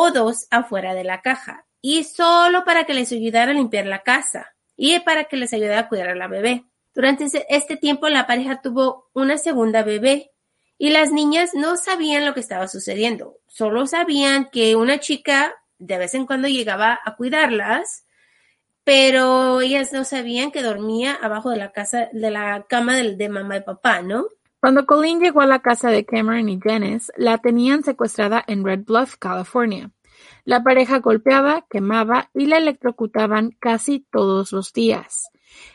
o 0.00 0.12
dos 0.12 0.46
afuera 0.50 0.94
de 0.94 1.02
la 1.02 1.22
caja 1.22 1.66
y 1.80 2.04
solo 2.04 2.64
para 2.64 2.84
que 2.84 2.94
les 2.94 3.10
ayudara 3.10 3.50
a 3.50 3.54
limpiar 3.54 3.86
la 3.86 4.04
casa 4.04 4.54
y 4.76 5.00
para 5.00 5.24
que 5.24 5.36
les 5.36 5.52
ayudara 5.52 5.80
a 5.80 5.88
cuidar 5.88 6.10
a 6.10 6.14
la 6.14 6.28
bebé. 6.28 6.64
Durante 6.94 7.26
este 7.48 7.76
tiempo 7.76 8.08
la 8.08 8.26
pareja 8.28 8.62
tuvo 8.62 9.08
una 9.12 9.38
segunda 9.38 9.82
bebé 9.82 10.30
Y 10.78 10.90
las 10.90 11.10
niñas 11.10 11.50
no 11.54 11.76
sabían 11.76 12.24
lo 12.24 12.34
que 12.34 12.40
estaba 12.40 12.68
sucediendo, 12.68 13.38
solo 13.48 13.86
sabían 13.86 14.48
que 14.50 14.76
una 14.76 15.00
chica 15.00 15.52
de 15.78 15.98
vez 15.98 16.14
en 16.14 16.26
cuando 16.26 16.46
llegaba 16.46 17.00
a 17.04 17.16
cuidarlas, 17.16 18.04
pero 18.84 19.60
ellas 19.60 19.92
no 19.92 20.04
sabían 20.04 20.52
que 20.52 20.62
dormía 20.62 21.18
abajo 21.20 21.50
de 21.50 21.56
la 21.56 21.72
casa, 21.72 22.08
de 22.12 22.30
la 22.30 22.66
cama 22.68 22.94
de, 22.96 23.16
de 23.16 23.28
mamá 23.28 23.56
y 23.56 23.62
papá, 23.62 24.02
¿no? 24.02 24.26
Cuando 24.60 24.86
Colleen 24.86 25.20
llegó 25.20 25.40
a 25.40 25.46
la 25.46 25.60
casa 25.60 25.90
de 25.90 26.04
Cameron 26.04 26.48
y 26.48 26.58
Janice, 26.60 27.12
la 27.16 27.38
tenían 27.38 27.84
secuestrada 27.84 28.42
en 28.46 28.64
Red 28.64 28.84
Bluff, 28.86 29.14
California. 29.16 29.92
La 30.44 30.64
pareja 30.64 30.98
golpeaba, 30.98 31.64
quemaba 31.70 32.30
y 32.34 32.46
la 32.46 32.58
electrocutaban 32.58 33.52
casi 33.60 34.04
todos 34.10 34.50
los 34.50 34.72
días. 34.72 35.30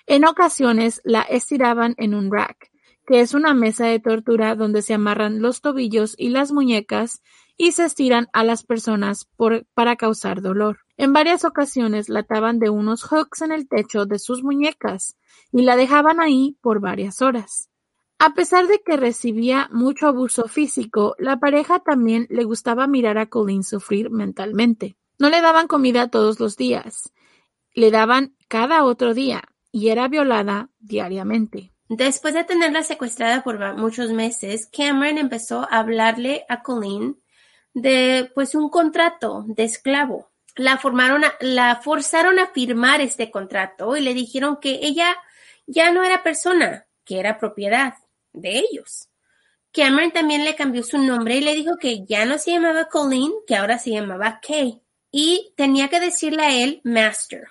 En 0.06 0.26
ocasiones 0.26 1.02
la 1.06 1.22
estiraban 1.22 1.96
en 1.98 2.14
un 2.14 2.30
rack, 2.30 2.72
que 3.08 3.22
es 3.22 3.34
una 3.34 3.54
mesa 3.54 3.86
de 3.86 4.02
tortura 4.02 4.56
donde 4.56 4.82
se 4.82 4.94
amarran 4.94 5.42
los 5.42 5.62
tobillos 5.62 6.16
y 6.18 6.30
las 6.30 6.52
muñecas 6.52 7.24
y 7.56 7.72
se 7.72 7.86
estiran 7.86 8.28
a 8.34 8.44
las 8.44 8.64
personas 8.64 9.30
para 9.74 9.96
causar 9.96 10.42
dolor. 10.42 10.80
En 10.98 11.14
varias 11.14 11.46
ocasiones 11.46 12.10
la 12.10 12.22
ataban 12.22 12.60
de 12.60 12.70
unos 12.70 13.04
hooks 13.04 13.44
en 13.44 13.54
el 13.54 13.70
techo 13.70 14.06
de 14.06 14.20
sus 14.20 14.44
muñecas 14.44 15.16
y 15.54 15.62
la 15.62 15.78
dejaban 15.78 16.20
ahí 16.20 16.58
por 16.62 16.82
varias 16.82 17.22
horas. 17.22 17.70
A 18.26 18.34
pesar 18.36 18.68
de 18.68 18.80
que 18.80 18.96
recibía 18.96 19.68
mucho 19.70 20.08
abuso 20.08 20.48
físico, 20.48 21.14
la 21.20 21.42
pareja 21.42 21.80
también 21.80 22.26
le 22.30 22.46
gustaba 22.46 22.88
mirar 22.88 23.18
a 23.18 23.26
Colleen 23.26 23.66
sufrir 23.66 24.12
mentalmente. 24.12 24.96
No 25.20 25.30
le 25.30 25.42
daban 25.42 25.68
comida 25.68 26.08
todos 26.08 26.40
los 26.40 26.56
días, 26.56 27.12
le 27.74 27.92
daban 27.92 28.34
cada 28.48 28.86
otro 28.86 29.14
día 29.14 29.44
y 29.74 29.90
era 29.90 30.08
violada 30.08 30.70
diariamente. 30.80 31.74
Después 31.90 32.34
de 32.34 32.46
tenerla 32.46 32.84
secuestrada 32.84 33.44
por 33.44 33.76
muchos 33.76 34.12
meses, 34.12 34.70
Cameron 34.72 35.18
empezó 35.18 35.68
a 35.70 35.80
hablarle 35.80 36.46
a 36.48 36.64
Colleen 36.64 37.22
de 37.74 38.32
pues 38.34 38.56
un 38.56 38.70
contrato 38.70 39.44
de 39.48 39.66
esclavo. 39.66 40.32
La 40.56 40.78
formaron 40.78 41.24
la 41.42 41.76
forzaron 41.76 42.40
a 42.40 42.48
firmar 42.48 43.02
este 43.02 43.30
contrato 43.30 43.98
y 43.98 44.00
le 44.00 44.14
dijeron 44.14 44.60
que 44.62 44.80
ella 44.82 45.14
ya 45.68 45.92
no 45.92 46.04
era 46.04 46.24
persona, 46.24 46.86
que 47.04 47.20
era 47.20 47.38
propiedad 47.38 47.96
de 48.34 48.60
ellos. 48.60 49.10
Cameron 49.72 50.12
también 50.12 50.44
le 50.44 50.56
cambió 50.56 50.84
su 50.84 51.00
nombre 51.00 51.38
y 51.38 51.42
le 51.42 51.56
dijo 51.56 51.78
que 51.80 52.06
ya 52.06 52.26
no 52.26 52.38
se 52.38 52.52
llamaba 52.52 52.90
Colleen, 52.90 53.32
que 53.48 53.56
ahora 53.56 53.80
se 53.80 53.92
llamaba 53.92 54.40
Kay. 54.46 54.82
Y 55.12 55.54
tenía 55.56 55.90
que 55.90 56.00
decirle 56.00 56.44
a 56.44 56.64
él 56.64 56.82
Master. 56.84 57.48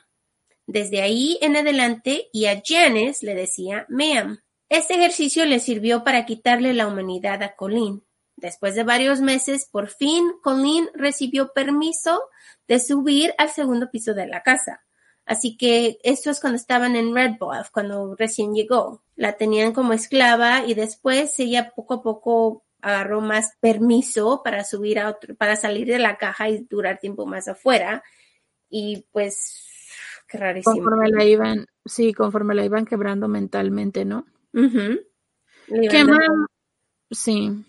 Desde 0.67 1.03
ahí 1.03 1.39
en 1.43 1.57
adelante 1.57 2.29
y 2.33 2.47
a 2.47 2.63
Janice 2.65 3.27
le 3.27 3.35
decía 3.35 3.87
Ma'am. 3.89 4.39
Este 4.69 4.95
ejercicio 4.95 5.45
le 5.45 5.59
sirvió 5.59 6.05
para 6.05 6.25
quitarle 6.25 6.73
la 6.75 6.87
humanidad 6.87 7.43
a 7.43 7.57
Colleen. 7.57 8.05
Después 8.37 8.75
de 8.75 8.85
varios 8.85 9.21
meses, 9.21 9.69
por 9.71 9.89
fin, 9.89 10.33
Colleen 10.43 10.89
recibió 10.95 11.53
permiso 11.53 12.23
de 12.69 12.79
subir 12.79 13.35
al 13.39 13.51
segundo 13.51 13.91
piso 13.91 14.15
de 14.15 14.27
la 14.27 14.43
casa. 14.43 14.83
Así 15.25 15.57
que 15.57 15.99
esto 16.03 16.31
es 16.31 16.41
cuando 16.41 16.57
estaban 16.57 16.97
en 16.97 17.15
Red 17.15 17.37
Bluff, 17.39 17.71
cuando 17.71 18.17
recién 18.17 18.55
llegó. 18.55 19.03
La 19.15 19.37
tenían 19.37 19.73
como 19.73 19.93
esclava 19.93 20.67
y 20.67 20.75
después 20.75 21.39
ella 21.39 21.73
poco 21.75 21.95
a 21.95 22.03
poco 22.03 22.65
agarró 22.81 23.21
más 23.21 23.57
permiso 23.61 24.43
para 24.43 24.65
subir 24.65 24.99
a 24.99 25.09
otro, 25.09 25.37
para 25.37 25.55
salir 25.55 25.87
de 25.87 26.01
la 26.01 26.19
caja 26.19 26.49
y 26.49 26.67
durar 26.69 26.99
tiempo 26.99 27.27
más 27.27 27.47
afuera. 27.47 28.03
Y 28.69 29.07
pues, 29.13 29.69
qué 30.27 30.39
rarísimo. 30.39 30.75
Conforme 30.75 31.11
la 31.11 31.25
iban, 31.25 31.67
sí, 31.85 32.13
conforme 32.13 32.55
la 32.55 32.65
iban 32.65 32.85
quebrando 32.85 33.29
mentalmente, 33.29 34.05
¿no? 34.05 34.27
sí. 37.11 37.65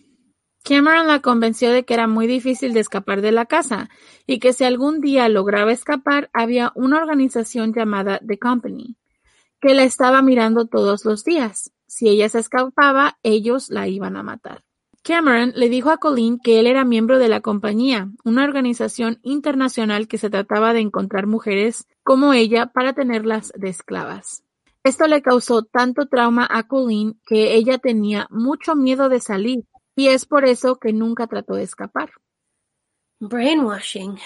Cameron 0.64 1.08
la 1.08 1.20
convenció 1.20 1.72
de 1.72 1.84
que 1.84 1.94
era 1.94 2.08
muy 2.08 2.26
difícil 2.26 2.74
de 2.74 2.80
escapar 2.80 3.22
de 3.22 3.34
la 3.34 3.46
casa 3.46 3.90
y 4.26 4.40
que 4.40 4.54
si 4.54 4.64
algún 4.64 5.02
día 5.02 5.28
lograba 5.28 5.74
escapar 5.74 6.30
había 6.32 6.72
una 6.76 6.98
organización 6.98 7.74
llamada 7.74 8.20
The 8.26 8.40
Company 8.40 8.96
que 9.60 9.74
la 9.74 9.84
estaba 9.84 10.22
mirando 10.22 10.66
todos 10.66 11.06
los 11.06 11.24
días. 11.24 11.72
Si 11.88 12.10
ella 12.10 12.28
se 12.28 12.40
escapaba, 12.40 13.18
ellos 13.24 13.70
la 13.70 13.88
iban 13.88 14.18
a 14.18 14.24
matar. 14.24 14.64
Cameron 15.04 15.54
le 15.56 15.70
dijo 15.70 15.90
a 15.90 15.98
Colleen 15.98 16.38
que 16.38 16.60
él 16.60 16.68
era 16.68 16.84
miembro 16.84 17.18
de 17.18 17.30
la 17.30 17.40
compañía, 17.40 18.10
una 18.24 18.44
organización 18.44 19.20
internacional 19.22 20.08
que 20.08 20.18
se 20.18 20.30
trataba 20.30 20.74
de 20.74 20.80
encontrar 20.80 21.28
mujeres 21.28 21.88
como 22.04 22.34
ella 22.34 22.68
para 22.68 22.94
tenerlas 22.94 23.54
de 23.56 23.70
esclavas. 23.70 24.44
Esto 24.84 25.08
le 25.08 25.22
causó 25.22 25.64
tanto 25.64 26.08
trauma 26.08 26.48
a 26.50 26.64
Colleen 26.68 27.20
que 27.26 27.56
ella 27.56 27.78
tenía 27.78 28.28
mucho 28.30 28.76
miedo 28.76 29.08
de 29.08 29.22
salir 29.22 29.64
y 29.96 30.08
es 30.08 30.26
por 30.26 30.46
eso 30.46 30.78
que 30.78 30.94
nunca 30.94 31.28
trató 31.28 31.56
de 31.56 31.64
escapar. 31.64 32.12
Brainwashing. 33.20 34.18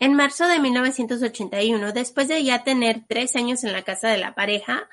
En 0.00 0.14
marzo 0.14 0.46
de 0.46 0.58
1981, 0.58 1.92
después 1.92 2.28
de 2.28 2.42
ya 2.44 2.64
tener 2.64 3.04
tres 3.08 3.36
años 3.36 3.64
en 3.64 3.72
la 3.72 3.82
casa 3.82 4.08
de 4.08 4.18
la 4.18 4.34
pareja, 4.34 4.88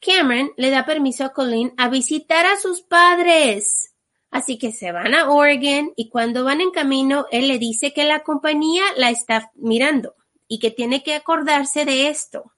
Cameron 0.00 0.52
le 0.56 0.70
da 0.70 0.84
permiso 0.84 1.24
a 1.24 1.32
Colleen 1.32 1.72
a 1.76 1.88
visitar 1.88 2.46
a 2.46 2.56
sus 2.56 2.82
padres. 2.82 3.94
Así 4.30 4.58
que 4.58 4.72
se 4.72 4.92
van 4.92 5.14
a 5.14 5.30
Oregon 5.30 5.92
y 5.96 6.08
cuando 6.08 6.44
van 6.44 6.60
en 6.60 6.72
camino, 6.72 7.26
él 7.30 7.48
le 7.48 7.58
dice 7.58 7.92
que 7.92 8.04
la 8.04 8.24
compañía 8.24 8.82
la 8.96 9.10
está 9.10 9.50
mirando 9.54 10.16
y 10.48 10.58
que 10.58 10.70
tiene 10.70 11.02
que 11.02 11.14
acordarse 11.14 11.84
de 11.84 12.08
esto. 12.08 12.52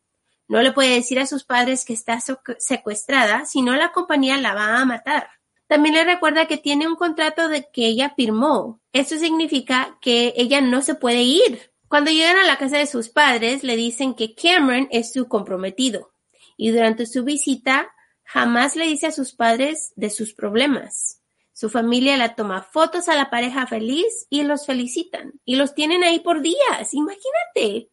No 0.48 0.62
le 0.62 0.72
puede 0.72 0.94
decir 0.94 1.18
a 1.18 1.26
sus 1.26 1.44
padres 1.44 1.84
que 1.84 1.92
está 1.92 2.18
secuestrada, 2.58 3.44
sino 3.44 3.74
la 3.74 3.92
compañía 3.92 4.38
la 4.38 4.54
va 4.54 4.78
a 4.78 4.84
matar. 4.84 5.28
También 5.66 5.94
le 5.96 6.04
recuerda 6.04 6.46
que 6.46 6.58
tiene 6.58 6.86
un 6.86 6.96
contrato 6.96 7.48
de 7.48 7.68
que 7.72 7.86
ella 7.86 8.14
firmó. 8.16 8.80
Eso 8.92 9.16
significa 9.18 9.98
que 10.00 10.32
ella 10.36 10.60
no 10.60 10.82
se 10.82 10.94
puede 10.94 11.22
ir. 11.22 11.72
Cuando 11.88 12.10
llegan 12.10 12.36
a 12.36 12.46
la 12.46 12.58
casa 12.58 12.78
de 12.78 12.86
sus 12.86 13.08
padres, 13.08 13.62
le 13.62 13.76
dicen 13.76 14.14
que 14.14 14.34
Cameron 14.34 14.88
es 14.90 15.12
su 15.12 15.28
comprometido. 15.28 16.12
Y 16.56 16.70
durante 16.70 17.06
su 17.06 17.24
visita, 17.24 17.92
jamás 18.24 18.76
le 18.76 18.86
dice 18.86 19.08
a 19.08 19.12
sus 19.12 19.32
padres 19.32 19.92
de 19.96 20.10
sus 20.10 20.34
problemas. 20.34 21.22
Su 21.52 21.70
familia 21.70 22.16
la 22.16 22.34
toma 22.34 22.62
fotos 22.62 23.08
a 23.08 23.14
la 23.14 23.30
pareja 23.30 23.66
feliz 23.66 24.26
y 24.28 24.42
los 24.42 24.66
felicitan. 24.66 25.32
Y 25.44 25.56
los 25.56 25.74
tienen 25.74 26.04
ahí 26.04 26.20
por 26.20 26.42
días. 26.42 26.92
Imagínate. 26.92 27.90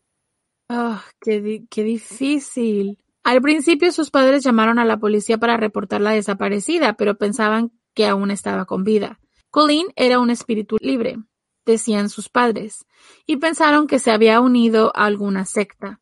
Ah, 0.70 1.04
qué, 1.22 1.64
qué 1.70 1.84
difícil. 1.84 3.03
Al 3.24 3.42
principio 3.42 3.92
sus 3.92 4.12
padres 4.12 4.44
llamaron 4.44 4.80
a 4.80 4.86
la 4.86 4.98
policía 4.98 5.38
para 5.38 5.58
reportarla 5.58 6.12
desaparecida, 6.12 6.94
pero 6.94 7.18
pensaban 7.18 7.72
que 7.94 8.06
aún 8.06 8.32
estaba 8.32 8.66
con 8.66 8.84
vida. 8.84 9.20
Colleen 9.50 9.88
era 9.96 10.20
un 10.20 10.30
espíritu 10.30 10.78
libre, 10.82 11.18
decían 11.66 12.10
sus 12.10 12.28
padres, 12.28 12.86
y 13.26 13.38
pensaron 13.38 13.88
que 13.88 14.00
se 14.00 14.12
había 14.12 14.42
unido 14.42 14.92
a 14.96 15.06
alguna 15.06 15.46
secta. 15.46 16.02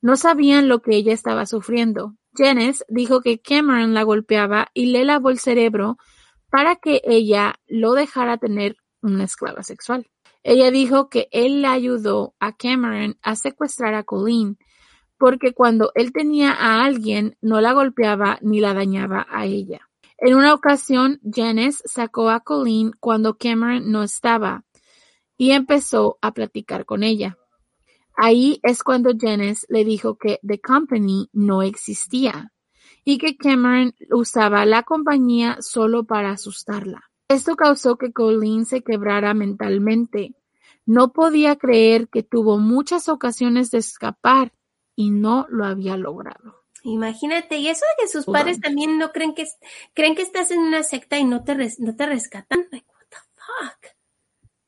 No 0.00 0.16
sabían 0.16 0.68
lo 0.68 0.80
que 0.80 0.96
ella 0.96 1.12
estaba 1.12 1.44
sufriendo. 1.44 2.14
Janice 2.36 2.84
dijo 2.88 3.20
que 3.20 3.40
Cameron 3.40 3.94
la 3.94 4.02
golpeaba 4.02 4.68
y 4.74 4.86
le 4.86 5.04
lavó 5.04 5.30
el 5.30 5.38
cerebro 5.38 5.98
para 6.50 6.76
que 6.76 7.02
ella 7.04 7.54
lo 7.66 7.92
dejara 7.92 8.38
tener 8.38 8.76
una 9.02 9.24
esclava 9.24 9.62
sexual. 9.62 10.06
Ella 10.42 10.70
dijo 10.70 11.08
que 11.08 11.28
él 11.30 11.62
le 11.62 11.68
ayudó 11.68 12.34
a 12.38 12.54
Cameron 12.56 13.18
a 13.22 13.34
secuestrar 13.34 13.94
a 13.94 14.04
Colleen 14.04 14.58
porque 15.18 15.52
cuando 15.52 15.92
él 15.94 16.12
tenía 16.12 16.52
a 16.52 16.84
alguien 16.84 17.36
no 17.40 17.60
la 17.60 17.72
golpeaba 17.72 18.38
ni 18.42 18.60
la 18.60 18.74
dañaba 18.74 19.26
a 19.30 19.46
ella. 19.46 19.88
En 20.18 20.34
una 20.34 20.54
ocasión, 20.54 21.20
Janice 21.22 21.82
sacó 21.86 22.30
a 22.30 22.40
Colleen 22.40 22.92
cuando 23.00 23.36
Cameron 23.36 23.90
no 23.90 24.02
estaba 24.02 24.64
y 25.36 25.50
empezó 25.50 26.18
a 26.22 26.32
platicar 26.32 26.84
con 26.84 27.02
ella. 27.02 27.36
Ahí 28.16 28.60
es 28.62 28.82
cuando 28.82 29.10
Janice 29.18 29.66
le 29.68 29.84
dijo 29.84 30.16
que 30.16 30.38
The 30.46 30.60
Company 30.60 31.28
no 31.32 31.62
existía 31.62 32.52
y 33.04 33.18
que 33.18 33.36
Cameron 33.36 33.94
usaba 34.10 34.64
la 34.66 34.82
compañía 34.84 35.58
solo 35.60 36.04
para 36.04 36.30
asustarla. 36.30 37.02
Esto 37.28 37.56
causó 37.56 37.96
que 37.96 38.12
Colleen 38.12 38.66
se 38.66 38.82
quebrara 38.82 39.34
mentalmente. 39.34 40.34
No 40.86 41.12
podía 41.12 41.56
creer 41.56 42.08
que 42.08 42.22
tuvo 42.22 42.58
muchas 42.58 43.08
ocasiones 43.08 43.70
de 43.70 43.78
escapar 43.78 44.52
y 44.96 45.10
no 45.10 45.46
lo 45.48 45.64
había 45.64 45.96
logrado. 45.96 46.64
Imagínate, 46.82 47.56
y 47.56 47.68
eso 47.68 47.84
de 47.96 48.02
que 48.02 48.08
sus 48.08 48.26
padres 48.26 48.60
también 48.60 48.98
no 48.98 49.10
creen 49.10 49.34
que 49.34 49.46
creen 49.94 50.14
que 50.14 50.22
estás 50.22 50.50
en 50.50 50.60
una 50.60 50.82
secta 50.82 51.18
y 51.18 51.24
no 51.24 51.42
te 51.42 51.56
no 51.78 51.96
te 51.96 52.06
rescatan. 52.06 52.68
Like, 52.70 52.86
what 52.88 53.06
the 53.08 53.16
fuck? 53.36 53.94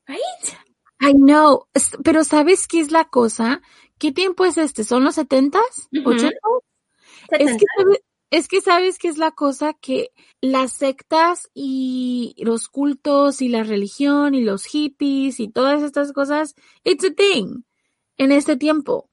Right? 0.07 0.57
I 0.99 1.13
know, 1.13 1.67
pero 2.03 2.23
¿sabes 2.23 2.67
qué 2.67 2.79
es 2.79 2.91
la 2.91 3.05
cosa? 3.05 3.61
¿Qué 3.99 4.11
tiempo 4.11 4.45
es 4.45 4.57
este? 4.57 4.83
¿Son 4.83 5.03
los 5.03 5.15
setentas? 5.15 5.89
¿80? 5.91 6.31
Es 7.29 7.57
que, 7.57 7.65
es 8.31 8.47
que 8.47 8.61
sabes 8.61 8.97
qué 8.97 9.09
es 9.09 9.17
la 9.17 9.31
cosa 9.31 9.73
que 9.73 10.11
las 10.41 10.73
sectas 10.73 11.49
y 11.53 12.35
los 12.39 12.67
cultos 12.67 13.41
y 13.41 13.49
la 13.49 13.63
religión 13.63 14.33
y 14.33 14.41
los 14.41 14.65
hippies 14.65 15.39
y 15.39 15.49
todas 15.49 15.83
estas 15.83 16.13
cosas, 16.13 16.55
it's 16.83 17.05
a 17.05 17.13
thing 17.13 17.63
en 18.17 18.31
este 18.31 18.57
tiempo. 18.57 19.09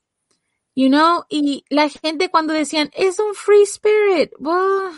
You 0.75 0.89
know, 0.89 1.25
y 1.29 1.65
la 1.69 1.89
gente 1.89 2.31
cuando 2.31 2.53
decían, 2.53 2.91
es 2.95 3.19
un 3.19 3.35
free 3.35 3.63
spirit, 3.63 4.33
well, 4.39 4.91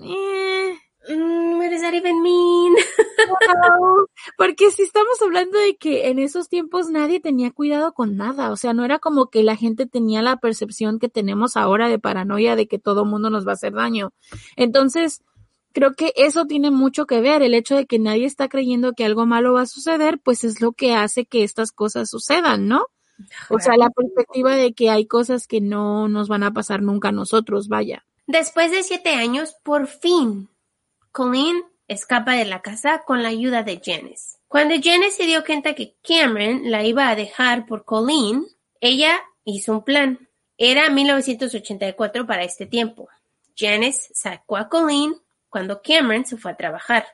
eh, 0.00 0.76
Mm, 1.08 1.58
what 1.58 1.70
does 1.70 1.80
that 1.80 1.94
even 1.94 2.22
mean? 2.22 2.74
Porque 4.38 4.70
si 4.70 4.82
estamos 4.82 5.20
hablando 5.20 5.58
de 5.58 5.76
que 5.76 6.08
en 6.08 6.20
esos 6.20 6.48
tiempos 6.48 6.90
nadie 6.90 7.18
tenía 7.18 7.50
cuidado 7.50 7.92
con 7.92 8.16
nada, 8.16 8.52
o 8.52 8.56
sea, 8.56 8.72
no 8.72 8.84
era 8.84 9.00
como 9.00 9.28
que 9.28 9.42
la 9.42 9.56
gente 9.56 9.86
tenía 9.86 10.22
la 10.22 10.36
percepción 10.36 11.00
que 11.00 11.08
tenemos 11.08 11.56
ahora 11.56 11.88
de 11.88 11.98
paranoia 11.98 12.54
de 12.54 12.68
que 12.68 12.78
todo 12.78 13.04
mundo 13.04 13.30
nos 13.30 13.46
va 13.46 13.52
a 13.52 13.54
hacer 13.54 13.72
daño. 13.72 14.12
Entonces, 14.56 15.22
creo 15.72 15.94
que 15.94 16.12
eso 16.14 16.46
tiene 16.46 16.70
mucho 16.70 17.06
que 17.06 17.20
ver, 17.20 17.42
el 17.42 17.54
hecho 17.54 17.74
de 17.74 17.86
que 17.86 17.98
nadie 17.98 18.26
está 18.26 18.48
creyendo 18.48 18.92
que 18.92 19.04
algo 19.04 19.26
malo 19.26 19.54
va 19.54 19.62
a 19.62 19.66
suceder, 19.66 20.20
pues 20.22 20.44
es 20.44 20.60
lo 20.60 20.72
que 20.72 20.94
hace 20.94 21.24
que 21.24 21.42
estas 21.42 21.72
cosas 21.72 22.10
sucedan, 22.10 22.68
¿no? 22.68 22.86
O 23.50 23.58
sea, 23.58 23.76
la 23.76 23.90
perspectiva 23.90 24.54
de 24.56 24.72
que 24.72 24.90
hay 24.90 25.06
cosas 25.06 25.46
que 25.46 25.60
no 25.60 26.08
nos 26.08 26.28
van 26.28 26.42
a 26.42 26.52
pasar 26.52 26.82
nunca 26.82 27.08
a 27.08 27.12
nosotros, 27.12 27.68
vaya. 27.68 28.04
Después 28.26 28.70
de 28.70 28.82
siete 28.82 29.10
años, 29.10 29.56
por 29.62 29.86
fin, 29.86 30.48
Colleen 31.10 31.64
escapa 31.88 32.32
de 32.32 32.44
la 32.44 32.62
casa 32.62 33.02
con 33.04 33.22
la 33.22 33.28
ayuda 33.28 33.62
de 33.62 33.80
Janice. 33.84 34.38
Cuando 34.48 34.74
Janice 34.74 35.10
se 35.10 35.26
dio 35.26 35.44
cuenta 35.44 35.74
que 35.74 35.96
Cameron 36.06 36.70
la 36.70 36.84
iba 36.84 37.08
a 37.08 37.16
dejar 37.16 37.66
por 37.66 37.84
Colleen, 37.84 38.46
ella 38.80 39.20
hizo 39.44 39.72
un 39.72 39.84
plan. 39.84 40.28
Era 40.56 40.90
1984 40.90 42.26
para 42.26 42.44
este 42.44 42.66
tiempo. 42.66 43.08
Janice 43.56 44.10
sacó 44.14 44.56
a 44.56 44.68
Colleen 44.68 45.14
cuando 45.48 45.82
Cameron 45.82 46.24
se 46.24 46.36
fue 46.36 46.52
a 46.52 46.56
trabajar. 46.56 47.06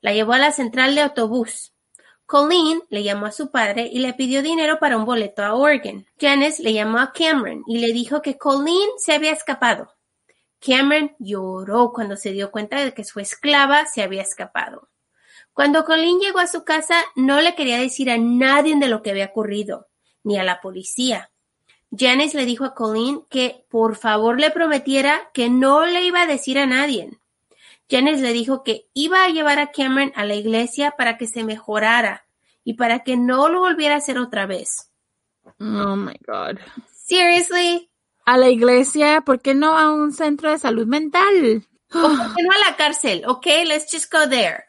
La 0.00 0.12
llevó 0.12 0.32
a 0.32 0.38
la 0.38 0.52
central 0.52 0.94
de 0.94 1.02
autobús. 1.02 1.72
Colleen 2.28 2.82
le 2.90 3.02
llamó 3.02 3.24
a 3.24 3.32
su 3.32 3.50
padre 3.50 3.88
y 3.90 4.00
le 4.00 4.12
pidió 4.12 4.42
dinero 4.42 4.78
para 4.78 4.98
un 4.98 5.06
boleto 5.06 5.42
a 5.42 5.54
Oregon. 5.54 6.04
Janice 6.20 6.62
le 6.62 6.74
llamó 6.74 6.98
a 6.98 7.10
Cameron 7.10 7.62
y 7.66 7.78
le 7.78 7.90
dijo 7.94 8.20
que 8.20 8.36
Colleen 8.36 8.90
se 8.98 9.14
había 9.14 9.32
escapado. 9.32 9.94
Cameron 10.60 11.16
lloró 11.18 11.90
cuando 11.90 12.16
se 12.16 12.32
dio 12.32 12.50
cuenta 12.50 12.84
de 12.84 12.92
que 12.92 13.02
su 13.02 13.18
esclava 13.18 13.86
se 13.86 14.02
había 14.02 14.20
escapado. 14.20 14.90
Cuando 15.54 15.86
Colleen 15.86 16.20
llegó 16.20 16.40
a 16.40 16.46
su 16.46 16.64
casa, 16.64 17.02
no 17.16 17.40
le 17.40 17.54
quería 17.54 17.78
decir 17.78 18.10
a 18.10 18.18
nadie 18.18 18.76
de 18.76 18.88
lo 18.88 19.02
que 19.02 19.12
había 19.12 19.24
ocurrido, 19.24 19.86
ni 20.22 20.38
a 20.38 20.44
la 20.44 20.60
policía. 20.60 21.30
Janice 21.90 22.36
le 22.36 22.44
dijo 22.44 22.66
a 22.66 22.74
Colleen 22.74 23.22
que 23.30 23.64
por 23.70 23.96
favor 23.96 24.38
le 24.38 24.50
prometiera 24.50 25.30
que 25.32 25.48
no 25.48 25.86
le 25.86 26.02
iba 26.02 26.20
a 26.20 26.26
decir 26.26 26.58
a 26.58 26.66
nadie. 26.66 27.08
Janice 27.90 28.22
le 28.22 28.32
dijo 28.32 28.62
que 28.62 28.88
iba 28.94 29.24
a 29.24 29.28
llevar 29.28 29.58
a 29.58 29.70
Cameron 29.70 30.12
a 30.14 30.24
la 30.24 30.34
iglesia 30.34 30.92
para 30.92 31.16
que 31.16 31.26
se 31.26 31.44
mejorara 31.44 32.26
y 32.64 32.74
para 32.74 33.00
que 33.00 33.16
no 33.16 33.48
lo 33.48 33.60
volviera 33.60 33.94
a 33.94 33.98
hacer 33.98 34.18
otra 34.18 34.46
vez. 34.46 34.92
Oh 35.58 35.96
my 35.96 36.18
God. 36.26 36.58
Seriously? 36.92 37.90
A 38.26 38.36
la 38.36 38.50
iglesia, 38.50 39.22
¿por 39.22 39.40
qué 39.40 39.54
no 39.54 39.78
a 39.78 39.90
un 39.90 40.12
centro 40.12 40.50
de 40.50 40.58
salud 40.58 40.86
mental? 40.86 41.66
¿O 41.94 42.00
por 42.00 42.34
qué 42.34 42.42
no 42.42 42.52
a 42.52 42.70
la 42.70 42.76
cárcel? 42.76 43.22
Ok, 43.26 43.46
let's 43.64 43.90
just 43.90 44.12
go 44.12 44.28
there. 44.28 44.64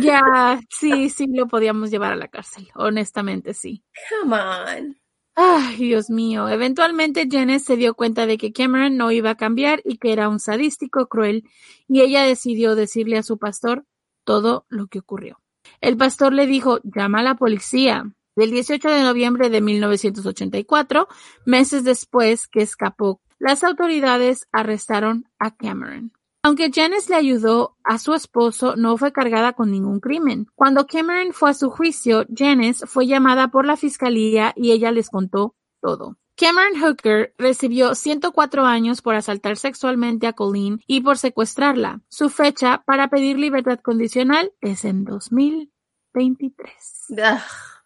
Ya, 0.00 0.60
sí, 0.68 1.08
sí 1.08 1.26
lo 1.28 1.46
podíamos 1.46 1.90
llevar 1.90 2.12
a 2.12 2.16
la 2.16 2.28
cárcel, 2.28 2.68
honestamente 2.74 3.54
sí. 3.54 3.84
Come 4.10 4.36
on. 4.36 5.00
Ay, 5.42 5.76
Dios 5.76 6.10
mío. 6.10 6.50
Eventualmente 6.50 7.26
Janice 7.26 7.64
se 7.64 7.76
dio 7.78 7.94
cuenta 7.94 8.26
de 8.26 8.36
que 8.36 8.52
Cameron 8.52 8.98
no 8.98 9.10
iba 9.10 9.30
a 9.30 9.36
cambiar 9.36 9.80
y 9.86 9.96
que 9.96 10.12
era 10.12 10.28
un 10.28 10.38
sadístico 10.38 11.06
cruel, 11.06 11.48
y 11.88 12.02
ella 12.02 12.24
decidió 12.24 12.74
decirle 12.74 13.16
a 13.16 13.22
su 13.22 13.38
pastor 13.38 13.86
todo 14.24 14.66
lo 14.68 14.88
que 14.88 14.98
ocurrió. 14.98 15.40
El 15.80 15.96
pastor 15.96 16.34
le 16.34 16.46
dijo, 16.46 16.80
llama 16.82 17.20
a 17.20 17.22
la 17.22 17.36
policía. 17.36 18.04
El 18.36 18.50
18 18.50 18.86
de 18.90 19.02
noviembre 19.02 19.48
de 19.48 19.62
1984, 19.62 21.08
meses 21.46 21.84
después 21.84 22.46
que 22.46 22.60
escapó, 22.60 23.22
las 23.38 23.64
autoridades 23.64 24.46
arrestaron 24.52 25.24
a 25.38 25.56
Cameron. 25.56 26.12
Aunque 26.42 26.70
Janice 26.72 27.10
le 27.10 27.16
ayudó 27.16 27.76
a 27.84 27.98
su 27.98 28.14
esposo, 28.14 28.74
no 28.74 28.96
fue 28.96 29.12
cargada 29.12 29.52
con 29.52 29.70
ningún 29.70 30.00
crimen. 30.00 30.46
Cuando 30.54 30.86
Cameron 30.86 31.34
fue 31.34 31.50
a 31.50 31.54
su 31.54 31.68
juicio, 31.70 32.24
Janice 32.34 32.86
fue 32.86 33.06
llamada 33.06 33.48
por 33.48 33.66
la 33.66 33.76
fiscalía 33.76 34.54
y 34.56 34.72
ella 34.72 34.90
les 34.90 35.10
contó 35.10 35.54
todo. 35.82 36.16
Cameron 36.36 36.80
Hooker 36.80 37.34
recibió 37.36 37.94
104 37.94 38.64
años 38.64 39.02
por 39.02 39.14
asaltar 39.14 39.58
sexualmente 39.58 40.26
a 40.26 40.32
Colleen 40.32 40.80
y 40.86 41.02
por 41.02 41.18
secuestrarla. 41.18 42.00
Su 42.08 42.30
fecha 42.30 42.82
para 42.86 43.08
pedir 43.08 43.38
libertad 43.38 43.78
condicional 43.80 44.50
es 44.62 44.86
en 44.86 45.04
2023. 45.04 46.72
Ugh. 47.10 47.40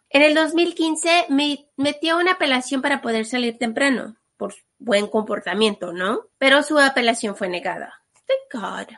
En 0.09 0.21
el 0.21 0.33
2015 0.33 1.25
me 1.27 1.67
metió 1.75 2.17
una 2.17 2.33
apelación 2.33 2.81
para 2.81 3.01
poder 3.01 3.25
salir 3.25 3.57
temprano, 3.57 4.15
por 4.37 4.53
buen 4.79 5.07
comportamiento, 5.07 5.91
¿no? 5.91 6.21
Pero 6.37 6.63
su 6.63 6.79
apelación 6.79 7.35
fue 7.35 7.49
negada. 7.49 8.04
Thank 8.27 8.63
God. 8.63 8.95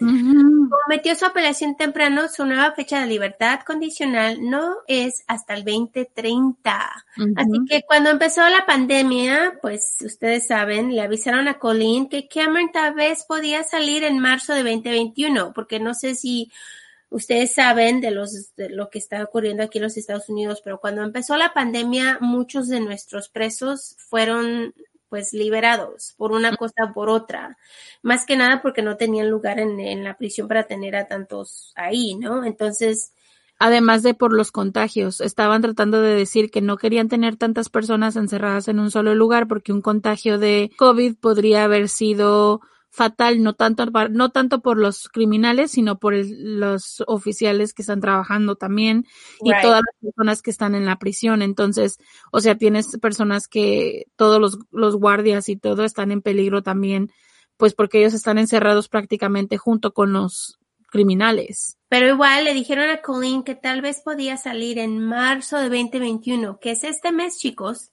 Ujú. 0.00 0.68
Como 0.70 0.78
metió 0.88 1.14
su 1.16 1.24
apelación 1.24 1.76
temprano, 1.76 2.28
su 2.28 2.46
nueva 2.46 2.72
fecha 2.72 3.00
de 3.00 3.08
libertad 3.08 3.60
condicional 3.66 4.38
no 4.40 4.76
es 4.86 5.24
hasta 5.26 5.54
el 5.54 5.64
2030. 5.64 7.04
Ujú. 7.16 7.32
Así 7.36 7.58
que 7.68 7.82
cuando 7.82 8.10
empezó 8.10 8.48
la 8.48 8.64
pandemia, 8.64 9.58
pues 9.60 9.96
ustedes 10.00 10.46
saben, 10.46 10.94
le 10.94 11.00
avisaron 11.00 11.48
a 11.48 11.58
Colleen 11.58 12.08
que 12.08 12.28
Cameron 12.28 12.70
tal 12.70 12.94
vez 12.94 13.24
podía 13.24 13.64
salir 13.64 14.04
en 14.04 14.20
marzo 14.20 14.54
de 14.54 14.62
2021, 14.62 15.52
porque 15.52 15.80
no 15.80 15.94
sé 15.94 16.14
si 16.14 16.52
ustedes 17.10 17.54
saben 17.54 18.00
de 18.00 18.10
los 18.12 18.54
de 18.54 18.68
lo 18.68 18.90
que 18.90 18.98
está 18.98 19.22
ocurriendo 19.24 19.64
aquí 19.64 19.78
en 19.78 19.84
los 19.84 19.96
Estados 19.96 20.28
Unidos, 20.28 20.60
pero 20.62 20.78
cuando 20.78 21.02
empezó 21.02 21.36
la 21.36 21.54
pandemia, 21.54 22.18
muchos 22.20 22.68
de 22.68 22.80
nuestros 22.80 23.28
presos 23.28 23.96
fueron 23.98 24.74
pues 25.08 25.32
liberados 25.32 26.14
por 26.16 26.32
una 26.32 26.56
cosa 26.56 26.84
o 26.90 26.92
por 26.92 27.08
otra, 27.08 27.56
más 28.02 28.26
que 28.26 28.36
nada 28.36 28.62
porque 28.62 28.82
no 28.82 28.96
tenían 28.96 29.30
lugar 29.30 29.58
en, 29.58 29.80
en 29.80 30.04
la 30.04 30.16
prisión 30.16 30.48
para 30.48 30.64
tener 30.64 30.96
a 30.96 31.06
tantos 31.06 31.72
ahí, 31.76 32.14
¿no? 32.14 32.44
Entonces, 32.44 33.12
Además 33.60 34.04
de 34.04 34.14
por 34.14 34.32
los 34.32 34.52
contagios, 34.52 35.20
estaban 35.20 35.62
tratando 35.62 36.00
de 36.00 36.14
decir 36.14 36.48
que 36.50 36.60
no 36.60 36.76
querían 36.76 37.08
tener 37.08 37.36
tantas 37.36 37.70
personas 37.70 38.14
encerradas 38.14 38.68
en 38.68 38.78
un 38.78 38.92
solo 38.92 39.16
lugar 39.16 39.48
porque 39.48 39.72
un 39.72 39.82
contagio 39.82 40.38
de 40.38 40.70
COVID 40.76 41.16
podría 41.16 41.64
haber 41.64 41.88
sido 41.88 42.60
fatal, 42.90 43.42
no 43.42 43.52
tanto, 43.54 43.86
no 44.10 44.30
tanto 44.30 44.60
por 44.60 44.78
los 44.78 45.08
criminales, 45.08 45.70
sino 45.70 45.98
por 45.98 46.14
el- 46.14 46.58
los 46.58 47.02
oficiales 47.06 47.74
que 47.74 47.82
están 47.82 48.00
trabajando 48.00 48.56
también 48.56 49.06
y 49.42 49.52
Right. 49.52 49.62
todas 49.62 49.82
las 49.86 49.94
personas 50.00 50.42
que 50.42 50.50
están 50.50 50.74
en 50.74 50.86
la 50.86 50.98
prisión. 50.98 51.42
Entonces, 51.42 51.98
o 52.32 52.40
sea, 52.40 52.56
tienes 52.56 52.98
personas 52.98 53.46
que 53.46 54.06
todos 54.16 54.40
los, 54.40 54.58
los 54.70 54.96
guardias 54.96 55.48
y 55.48 55.56
todo 55.56 55.84
están 55.84 56.10
en 56.12 56.22
peligro 56.22 56.62
también, 56.62 57.12
pues 57.56 57.74
porque 57.74 57.98
ellos 57.98 58.14
están 58.14 58.38
encerrados 58.38 58.88
prácticamente 58.88 59.58
junto 59.58 59.92
con 59.92 60.12
los 60.12 60.58
criminales. 60.90 61.76
pero 61.90 62.08
igual 62.08 62.44
le 62.44 62.54
dijeron 62.54 62.88
a 62.90 63.00
Colleen 63.02 63.42
que 63.42 63.54
tal 63.54 63.80
vez 63.82 64.00
podía 64.02 64.36
salir 64.38 64.78
en 64.78 64.98
marzo 65.04 65.56
de 65.58 65.64
2021, 65.70 66.58
que 66.60 66.70
es 66.72 66.84
este 66.84 67.12
mes, 67.12 67.38
chicos. 67.38 67.92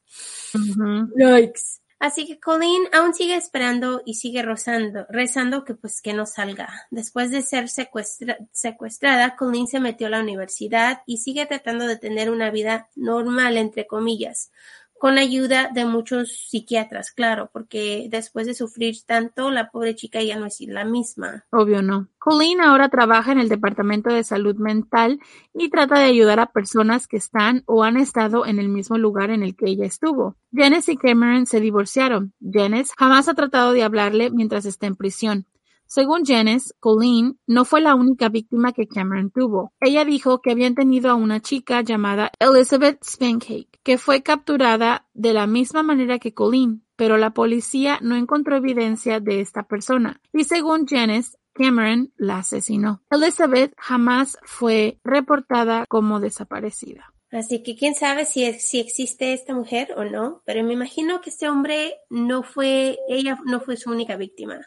Yikes. 0.53 1.81
Así 1.97 2.27
que 2.27 2.39
Colleen 2.39 2.84
aún 2.91 3.13
sigue 3.13 3.36
esperando 3.36 4.01
y 4.05 4.15
sigue 4.15 4.41
rezando, 4.41 5.05
rezando 5.10 5.63
que 5.63 5.75
pues 5.75 6.01
que 6.01 6.13
no 6.13 6.25
salga. 6.25 6.69
Después 6.91 7.31
de 7.31 7.41
ser 7.41 7.69
secuestra- 7.69 8.38
secuestrada, 8.51 9.36
Colleen 9.38 9.67
se 9.67 9.79
metió 9.79 10.08
a 10.08 10.10
la 10.10 10.19
universidad 10.19 11.01
y 11.05 11.17
sigue 11.17 11.45
tratando 11.45 11.88
de 11.88 11.97
tener 11.97 12.29
una 12.29 12.51
vida 12.51 12.89
normal, 12.95 13.58
entre 13.58 13.88
comillas, 13.88 14.51
con 14.97 15.17
ayuda 15.17 15.69
de 15.73 15.86
muchos 15.86 16.47
psiquiatras, 16.49 17.12
claro, 17.12 17.49
porque 17.51 18.08
después 18.10 18.47
de 18.47 18.53
sufrir 18.53 18.95
tanto, 19.05 19.51
la 19.51 19.69
pobre 19.69 19.95
chica 19.95 20.21
ya 20.23 20.38
no 20.38 20.45
es 20.45 20.60
la 20.62 20.86
misma. 20.86 21.45
Obvio 21.51 21.81
no. 21.81 22.08
Colleen 22.17 22.62
ahora 22.62 22.89
trabaja 22.89 23.31
en 23.31 23.39
el 23.39 23.49
Departamento 23.49 24.10
de 24.10 24.23
Salud 24.23 24.55
Mental 24.55 25.19
y 25.53 25.69
trata 25.69 25.99
de 25.99 26.05
ayudar 26.05 26.39
a 26.39 26.51
personas 26.51 27.08
que 27.08 27.17
están 27.17 27.63
o 27.65 27.84
han 27.84 27.97
estado 27.97 28.45
en 28.45 28.58
el 28.58 28.69
mismo 28.69 28.97
lugar 28.97 29.29
en 29.29 29.43
el 29.43 29.55
que 29.55 29.69
ella 29.69 29.86
estuvo. 29.86 30.36
Janice 30.51 30.93
y 30.93 30.97
Cameron 30.97 31.45
se 31.45 31.60
divorciaron. 31.60 32.34
Janice 32.41 32.93
jamás 32.97 33.27
ha 33.27 33.34
tratado 33.34 33.73
de 33.73 33.84
hablarle 33.84 34.31
mientras 34.31 34.65
está 34.65 34.88
en 34.88 34.95
prisión. 34.95 35.45
Según 35.87 36.25
Janice, 36.25 36.73
Colleen 36.79 37.39
no 37.47 37.65
fue 37.65 37.81
la 37.81 37.95
única 37.95 38.29
víctima 38.29 38.73
que 38.73 38.87
Cameron 38.87 39.31
tuvo. 39.31 39.73
Ella 39.79 40.05
dijo 40.05 40.41
que 40.41 40.51
habían 40.51 40.75
tenido 40.75 41.11
a 41.11 41.15
una 41.15 41.41
chica 41.41 41.81
llamada 41.81 42.31
Elizabeth 42.39 43.03
Spancake, 43.03 43.79
que 43.83 43.97
fue 43.97 44.23
capturada 44.23 45.07
de 45.13 45.33
la 45.33 45.47
misma 45.47 45.83
manera 45.83 46.19
que 46.19 46.33
Colleen, 46.33 46.83
pero 46.95 47.17
la 47.17 47.33
policía 47.33 47.99
no 48.01 48.15
encontró 48.15 48.55
evidencia 48.55 49.19
de 49.19 49.41
esta 49.41 49.63
persona. 49.63 50.21
Y 50.33 50.45
según 50.45 50.87
Janice, 50.87 51.37
Cameron 51.53 52.11
la 52.17 52.39
asesinó. 52.39 53.01
Elizabeth 53.09 53.73
jamás 53.77 54.37
fue 54.43 54.99
reportada 55.03 55.85
como 55.87 56.19
desaparecida. 56.19 57.13
Así 57.31 57.63
que 57.63 57.75
quién 57.75 57.95
sabe 57.95 58.25
si, 58.25 58.51
si 58.53 58.79
existe 58.79 59.33
esta 59.33 59.53
mujer 59.53 59.93
o 59.97 60.05
no, 60.05 60.41
pero 60.45 60.63
me 60.63 60.73
imagino 60.73 61.21
que 61.21 61.29
este 61.29 61.49
hombre 61.49 61.95
no 62.09 62.43
fue, 62.43 62.97
ella 63.09 63.37
no 63.45 63.59
fue 63.59 63.77
su 63.77 63.89
única 63.89 64.15
víctima. 64.15 64.59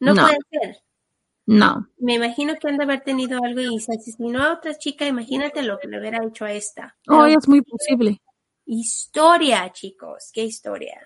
No, 0.00 0.14
No. 0.14 0.22
puede 0.22 0.38
ser. 0.50 0.76
No. 1.46 1.88
Me 1.98 2.14
imagino 2.14 2.54
que 2.60 2.68
han 2.68 2.76
de 2.76 2.84
haber 2.84 3.00
tenido 3.00 3.40
algo 3.42 3.60
y 3.60 3.80
se 3.80 3.92
asesinó 3.94 4.42
a 4.42 4.52
otra 4.54 4.76
chica. 4.78 5.06
Imagínate 5.06 5.62
lo 5.62 5.78
que 5.78 5.88
le 5.88 5.98
hubiera 5.98 6.24
hecho 6.24 6.44
a 6.44 6.52
esta. 6.52 6.96
Oh, 7.08 7.24
es 7.26 7.48
muy 7.48 7.60
posible. 7.62 8.20
historia, 8.66 9.70
chicos. 9.72 10.30
Qué 10.32 10.44
historia. 10.44 11.00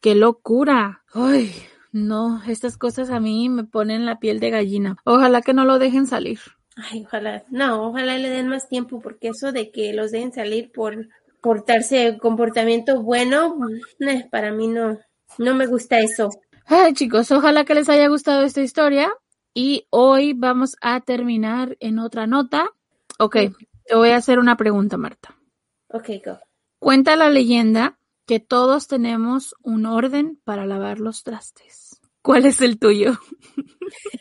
¡Qué 0.00 0.14
locura! 0.14 1.02
¡Ay! 1.14 1.52
no, 1.92 2.42
estas 2.46 2.76
cosas 2.78 3.10
a 3.10 3.20
mí 3.20 3.48
me 3.48 3.64
ponen 3.64 4.06
la 4.06 4.18
piel 4.20 4.38
de 4.38 4.50
gallina. 4.50 4.96
Ojalá 5.04 5.42
que 5.42 5.52
no 5.54 5.64
lo 5.64 5.78
dejen 5.78 6.06
salir. 6.06 6.38
Ay, 6.76 7.04
ojalá, 7.04 7.42
no, 7.50 7.88
ojalá 7.88 8.16
le 8.16 8.30
den 8.30 8.48
más 8.48 8.68
tiempo, 8.68 9.00
porque 9.00 9.28
eso 9.28 9.50
de 9.52 9.70
que 9.72 9.92
los 9.92 10.12
dejen 10.12 10.32
salir 10.32 10.70
por 10.72 11.08
portarse 11.42 12.16
comportamiento 12.18 13.02
bueno, 13.02 13.56
eh, 14.00 14.26
para 14.30 14.52
mí 14.52 14.68
no, 14.68 14.98
no 15.38 15.54
me 15.54 15.66
gusta 15.66 15.98
eso. 16.00 16.30
Ay, 16.72 16.94
chicos, 16.94 17.28
ojalá 17.32 17.64
que 17.64 17.74
les 17.74 17.88
haya 17.88 18.06
gustado 18.06 18.44
esta 18.44 18.60
historia. 18.60 19.12
Y 19.52 19.88
hoy 19.90 20.34
vamos 20.34 20.76
a 20.80 21.00
terminar 21.00 21.76
en 21.80 21.98
otra 21.98 22.28
nota. 22.28 22.70
Ok, 23.18 23.36
te 23.86 23.96
voy 23.96 24.10
a 24.10 24.16
hacer 24.16 24.38
una 24.38 24.56
pregunta, 24.56 24.96
Marta. 24.96 25.36
Ok, 25.88 26.10
go. 26.24 26.38
Cuenta 26.78 27.16
la 27.16 27.28
leyenda 27.28 27.98
que 28.24 28.38
todos 28.38 28.86
tenemos 28.86 29.56
un 29.64 29.84
orden 29.84 30.40
para 30.44 30.64
lavar 30.64 31.00
los 31.00 31.24
trastes. 31.24 32.00
¿Cuál 32.22 32.46
es 32.46 32.60
el 32.60 32.78
tuyo? 32.78 33.18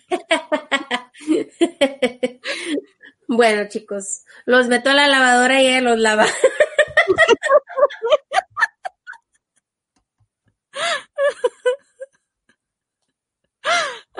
bueno, 3.27 3.69
chicos, 3.69 4.23
los 4.45 4.69
meto 4.69 4.89
a 4.89 4.95
la 4.95 5.07
lavadora 5.07 5.61
y 5.61 5.67
ella 5.67 5.81
los 5.81 5.99
lava. 5.99 6.25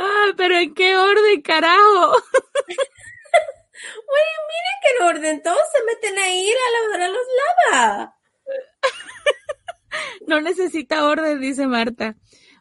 Ah, 0.02 0.34
pero 0.38 0.56
¿en 0.56 0.74
qué 0.74 0.96
orden, 0.96 1.42
carajo? 1.42 2.24
Bueno, 3.82 4.32
miren 4.50 4.78
que 4.82 4.90
en 4.90 5.08
orden, 5.08 5.42
todos 5.42 5.62
se 5.72 5.84
meten 5.86 6.20
ahí, 6.20 6.52
la 6.52 6.80
lavadora 6.80 7.08
los 7.08 7.28
lava. 7.40 8.16
No 10.28 10.42
necesita 10.42 11.06
orden, 11.06 11.40
dice 11.40 11.66
Marta. 11.66 12.16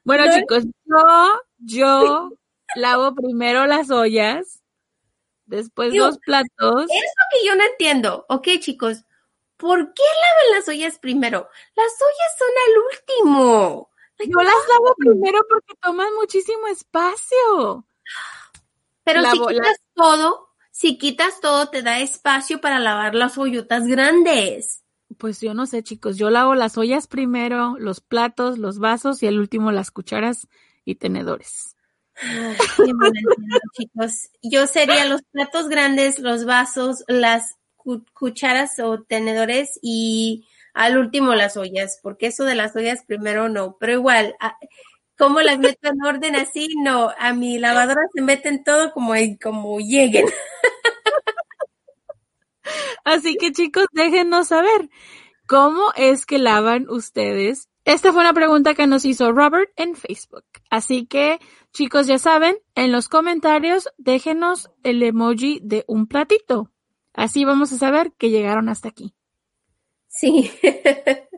Bueno, 0.04 0.32
chicos, 0.32 0.64
yo, 0.84 1.42
yo 1.58 2.30
lavo 2.76 3.16
primero 3.16 3.66
las 3.66 3.90
ollas, 3.90 4.62
después 5.46 5.92
los 5.92 6.18
platos. 6.18 6.82
Es 6.82 6.88
lo 6.88 7.24
que 7.32 7.46
yo 7.46 7.56
no 7.56 7.64
entiendo. 7.64 8.24
Ok, 8.28 8.46
chicos, 8.60 9.04
¿por 9.56 9.92
qué 9.92 10.02
lavan 10.02 10.56
las 10.56 10.68
ollas 10.68 11.00
primero? 11.00 11.48
Las 11.74 11.92
ollas 12.00 12.38
son 12.38 12.48
al 12.66 12.78
último. 12.84 13.90
Yo 14.26 14.38
las 14.42 14.54
lavo 14.72 14.94
primero 14.96 15.38
porque 15.48 15.74
toman 15.80 16.08
muchísimo 16.14 16.66
espacio. 16.68 17.86
Pero 19.04 19.20
si 19.22 19.38
quitas 19.54 19.80
todo, 19.94 20.48
si 20.70 20.98
quitas 20.98 21.40
todo, 21.40 21.68
te 21.68 21.82
da 21.82 22.00
espacio 22.00 22.60
para 22.60 22.78
lavar 22.78 23.14
las 23.14 23.38
ollotas 23.38 23.86
grandes. 23.86 24.82
Pues 25.16 25.40
yo 25.40 25.54
no 25.54 25.66
sé, 25.66 25.82
chicos, 25.82 26.16
yo 26.18 26.30
lavo 26.30 26.54
las 26.54 26.76
ollas 26.76 27.06
primero, 27.06 27.76
los 27.78 28.00
platos, 28.00 28.58
los 28.58 28.78
vasos 28.78 29.22
y 29.22 29.26
el 29.26 29.38
último 29.38 29.72
las 29.72 29.90
cucharas 29.90 30.48
y 30.84 30.96
tenedores. 30.96 31.76
Ay, 32.20 32.56
qué 32.76 32.92
mal 32.94 33.08
entiendo, 33.14 33.58
chicos. 33.72 34.28
Yo 34.42 34.66
sería 34.66 35.04
los 35.06 35.22
platos 35.30 35.68
grandes, 35.68 36.18
los 36.18 36.44
vasos, 36.44 37.04
las 37.08 37.56
cu- 37.76 38.04
cucharas 38.12 38.78
o 38.80 39.00
tenedores 39.02 39.78
y 39.80 40.46
al 40.74 40.98
último 40.98 41.34
las 41.34 41.56
ollas, 41.56 41.98
porque 42.02 42.26
eso 42.26 42.44
de 42.44 42.54
las 42.54 42.74
ollas 42.76 43.04
primero 43.06 43.48
no, 43.48 43.76
pero 43.78 43.92
igual, 43.92 44.36
¿cómo 45.16 45.40
las 45.40 45.58
meto 45.58 45.88
en 45.88 46.04
orden 46.04 46.36
así? 46.36 46.68
No, 46.82 47.10
a 47.18 47.32
mi 47.32 47.58
lavadora 47.58 48.02
se 48.14 48.22
meten 48.22 48.64
todo 48.64 48.92
como, 48.92 49.14
como 49.42 49.78
lleguen. 49.80 50.26
Así 53.04 53.36
que 53.36 53.52
chicos, 53.52 53.86
déjenos 53.92 54.48
saber 54.48 54.90
cómo 55.46 55.92
es 55.96 56.26
que 56.26 56.38
lavan 56.38 56.88
ustedes. 56.90 57.68
Esta 57.84 58.12
fue 58.12 58.20
una 58.20 58.34
pregunta 58.34 58.74
que 58.74 58.86
nos 58.86 59.06
hizo 59.06 59.32
Robert 59.32 59.70
en 59.76 59.94
Facebook. 59.94 60.44
Así 60.68 61.06
que 61.06 61.38
chicos, 61.72 62.06
ya 62.06 62.18
saben, 62.18 62.58
en 62.74 62.92
los 62.92 63.08
comentarios 63.08 63.88
déjenos 63.96 64.70
el 64.82 65.02
emoji 65.02 65.60
de 65.62 65.84
un 65.88 66.06
platito. 66.06 66.70
Así 67.14 67.44
vamos 67.44 67.72
a 67.72 67.78
saber 67.78 68.12
que 68.18 68.30
llegaron 68.30 68.68
hasta 68.68 68.90
aquí. 68.90 69.14
Sí. 70.20 70.50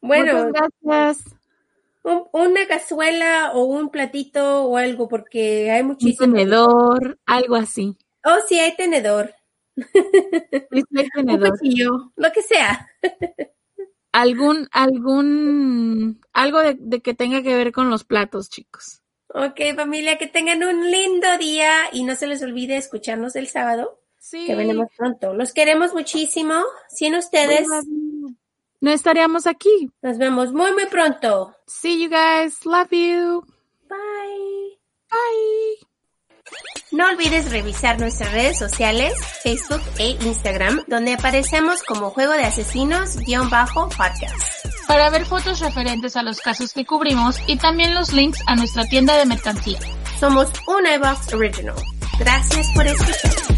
bueno, 0.00 0.46
Muchas 0.46 0.68
gracias. 0.82 1.34
un- 2.02 2.28
una 2.32 2.66
cazuela 2.68 3.52
o 3.54 3.64
un 3.64 3.90
platito 3.90 4.64
o 4.64 4.76
algo, 4.76 5.08
porque 5.08 5.70
hay 5.70 5.80
Un 5.82 5.88
muchísimo. 5.88 6.32
tenedor, 6.34 7.18
algo 7.26 7.56
así. 7.56 7.96
Oh, 8.24 8.36
sí, 8.48 8.58
hay 8.58 8.76
tenedor. 8.76 9.34
Hay 10.70 10.82
Un 10.90 11.10
tenedor. 11.14 11.50
cuchillo, 11.58 12.12
lo 12.16 12.32
que 12.32 12.40
sea. 12.42 12.88
Algún, 14.12 14.68
algún, 14.72 16.20
algo 16.32 16.60
de, 16.60 16.76
de 16.78 17.00
que 17.02 17.14
tenga 17.14 17.42
que 17.42 17.54
ver 17.54 17.72
con 17.72 17.90
los 17.90 18.04
platos, 18.04 18.48
chicos. 18.48 19.02
Ok, 19.28 19.60
familia, 19.74 20.16
que 20.16 20.26
tengan 20.28 20.62
un 20.64 20.90
lindo 20.90 21.36
día 21.38 21.70
y 21.92 22.04
no 22.04 22.14
se 22.14 22.26
les 22.26 22.42
olvide 22.42 22.76
escucharnos 22.78 23.36
el 23.36 23.48
sábado, 23.48 24.00
Sí. 24.28 24.44
que 24.46 24.56
venimos 24.56 24.88
pronto. 24.96 25.34
Los 25.34 25.52
queremos 25.52 25.94
muchísimo. 25.94 26.54
Sin 26.88 27.14
ustedes, 27.14 27.66
No 28.80 28.90
estaríamos 28.90 29.46
aquí. 29.46 29.90
nos 30.02 30.18
vemos 30.18 30.52
muy, 30.52 30.72
muy 30.72 30.86
pronto. 30.86 31.54
See 31.66 32.02
you 32.02 32.08
guys. 32.10 32.64
Love 32.64 32.90
you. 32.90 33.42
Bye. 33.88 34.78
Bye. 35.10 35.86
No 36.92 37.08
olvides 37.08 37.50
revisar 37.50 37.98
nuestras 38.00 38.32
redes 38.32 38.58
sociales, 38.58 39.12
Facebook 39.42 39.82
e 39.98 40.10
Instagram, 40.24 40.84
donde 40.86 41.14
aparecemos 41.14 41.82
como 41.82 42.10
Juego 42.10 42.32
de 42.32 42.44
Asesinos-podcast. 42.44 44.34
Para 44.88 45.10
ver 45.10 45.24
fotos 45.26 45.60
referentes 45.60 46.16
a 46.16 46.22
los 46.22 46.40
casos 46.40 46.72
que 46.72 46.84
cubrimos 46.86 47.36
y 47.46 47.56
también 47.58 47.94
los 47.94 48.12
links 48.12 48.40
a 48.46 48.54
nuestra 48.56 48.84
tienda 48.86 49.16
de 49.16 49.26
mercancía. 49.26 49.78
Somos 50.20 50.50
un 50.68 50.86
iBox 50.86 51.34
Original. 51.34 51.76
Gracias 52.18 52.68
por 52.74 52.86
escuchar. 52.86 53.55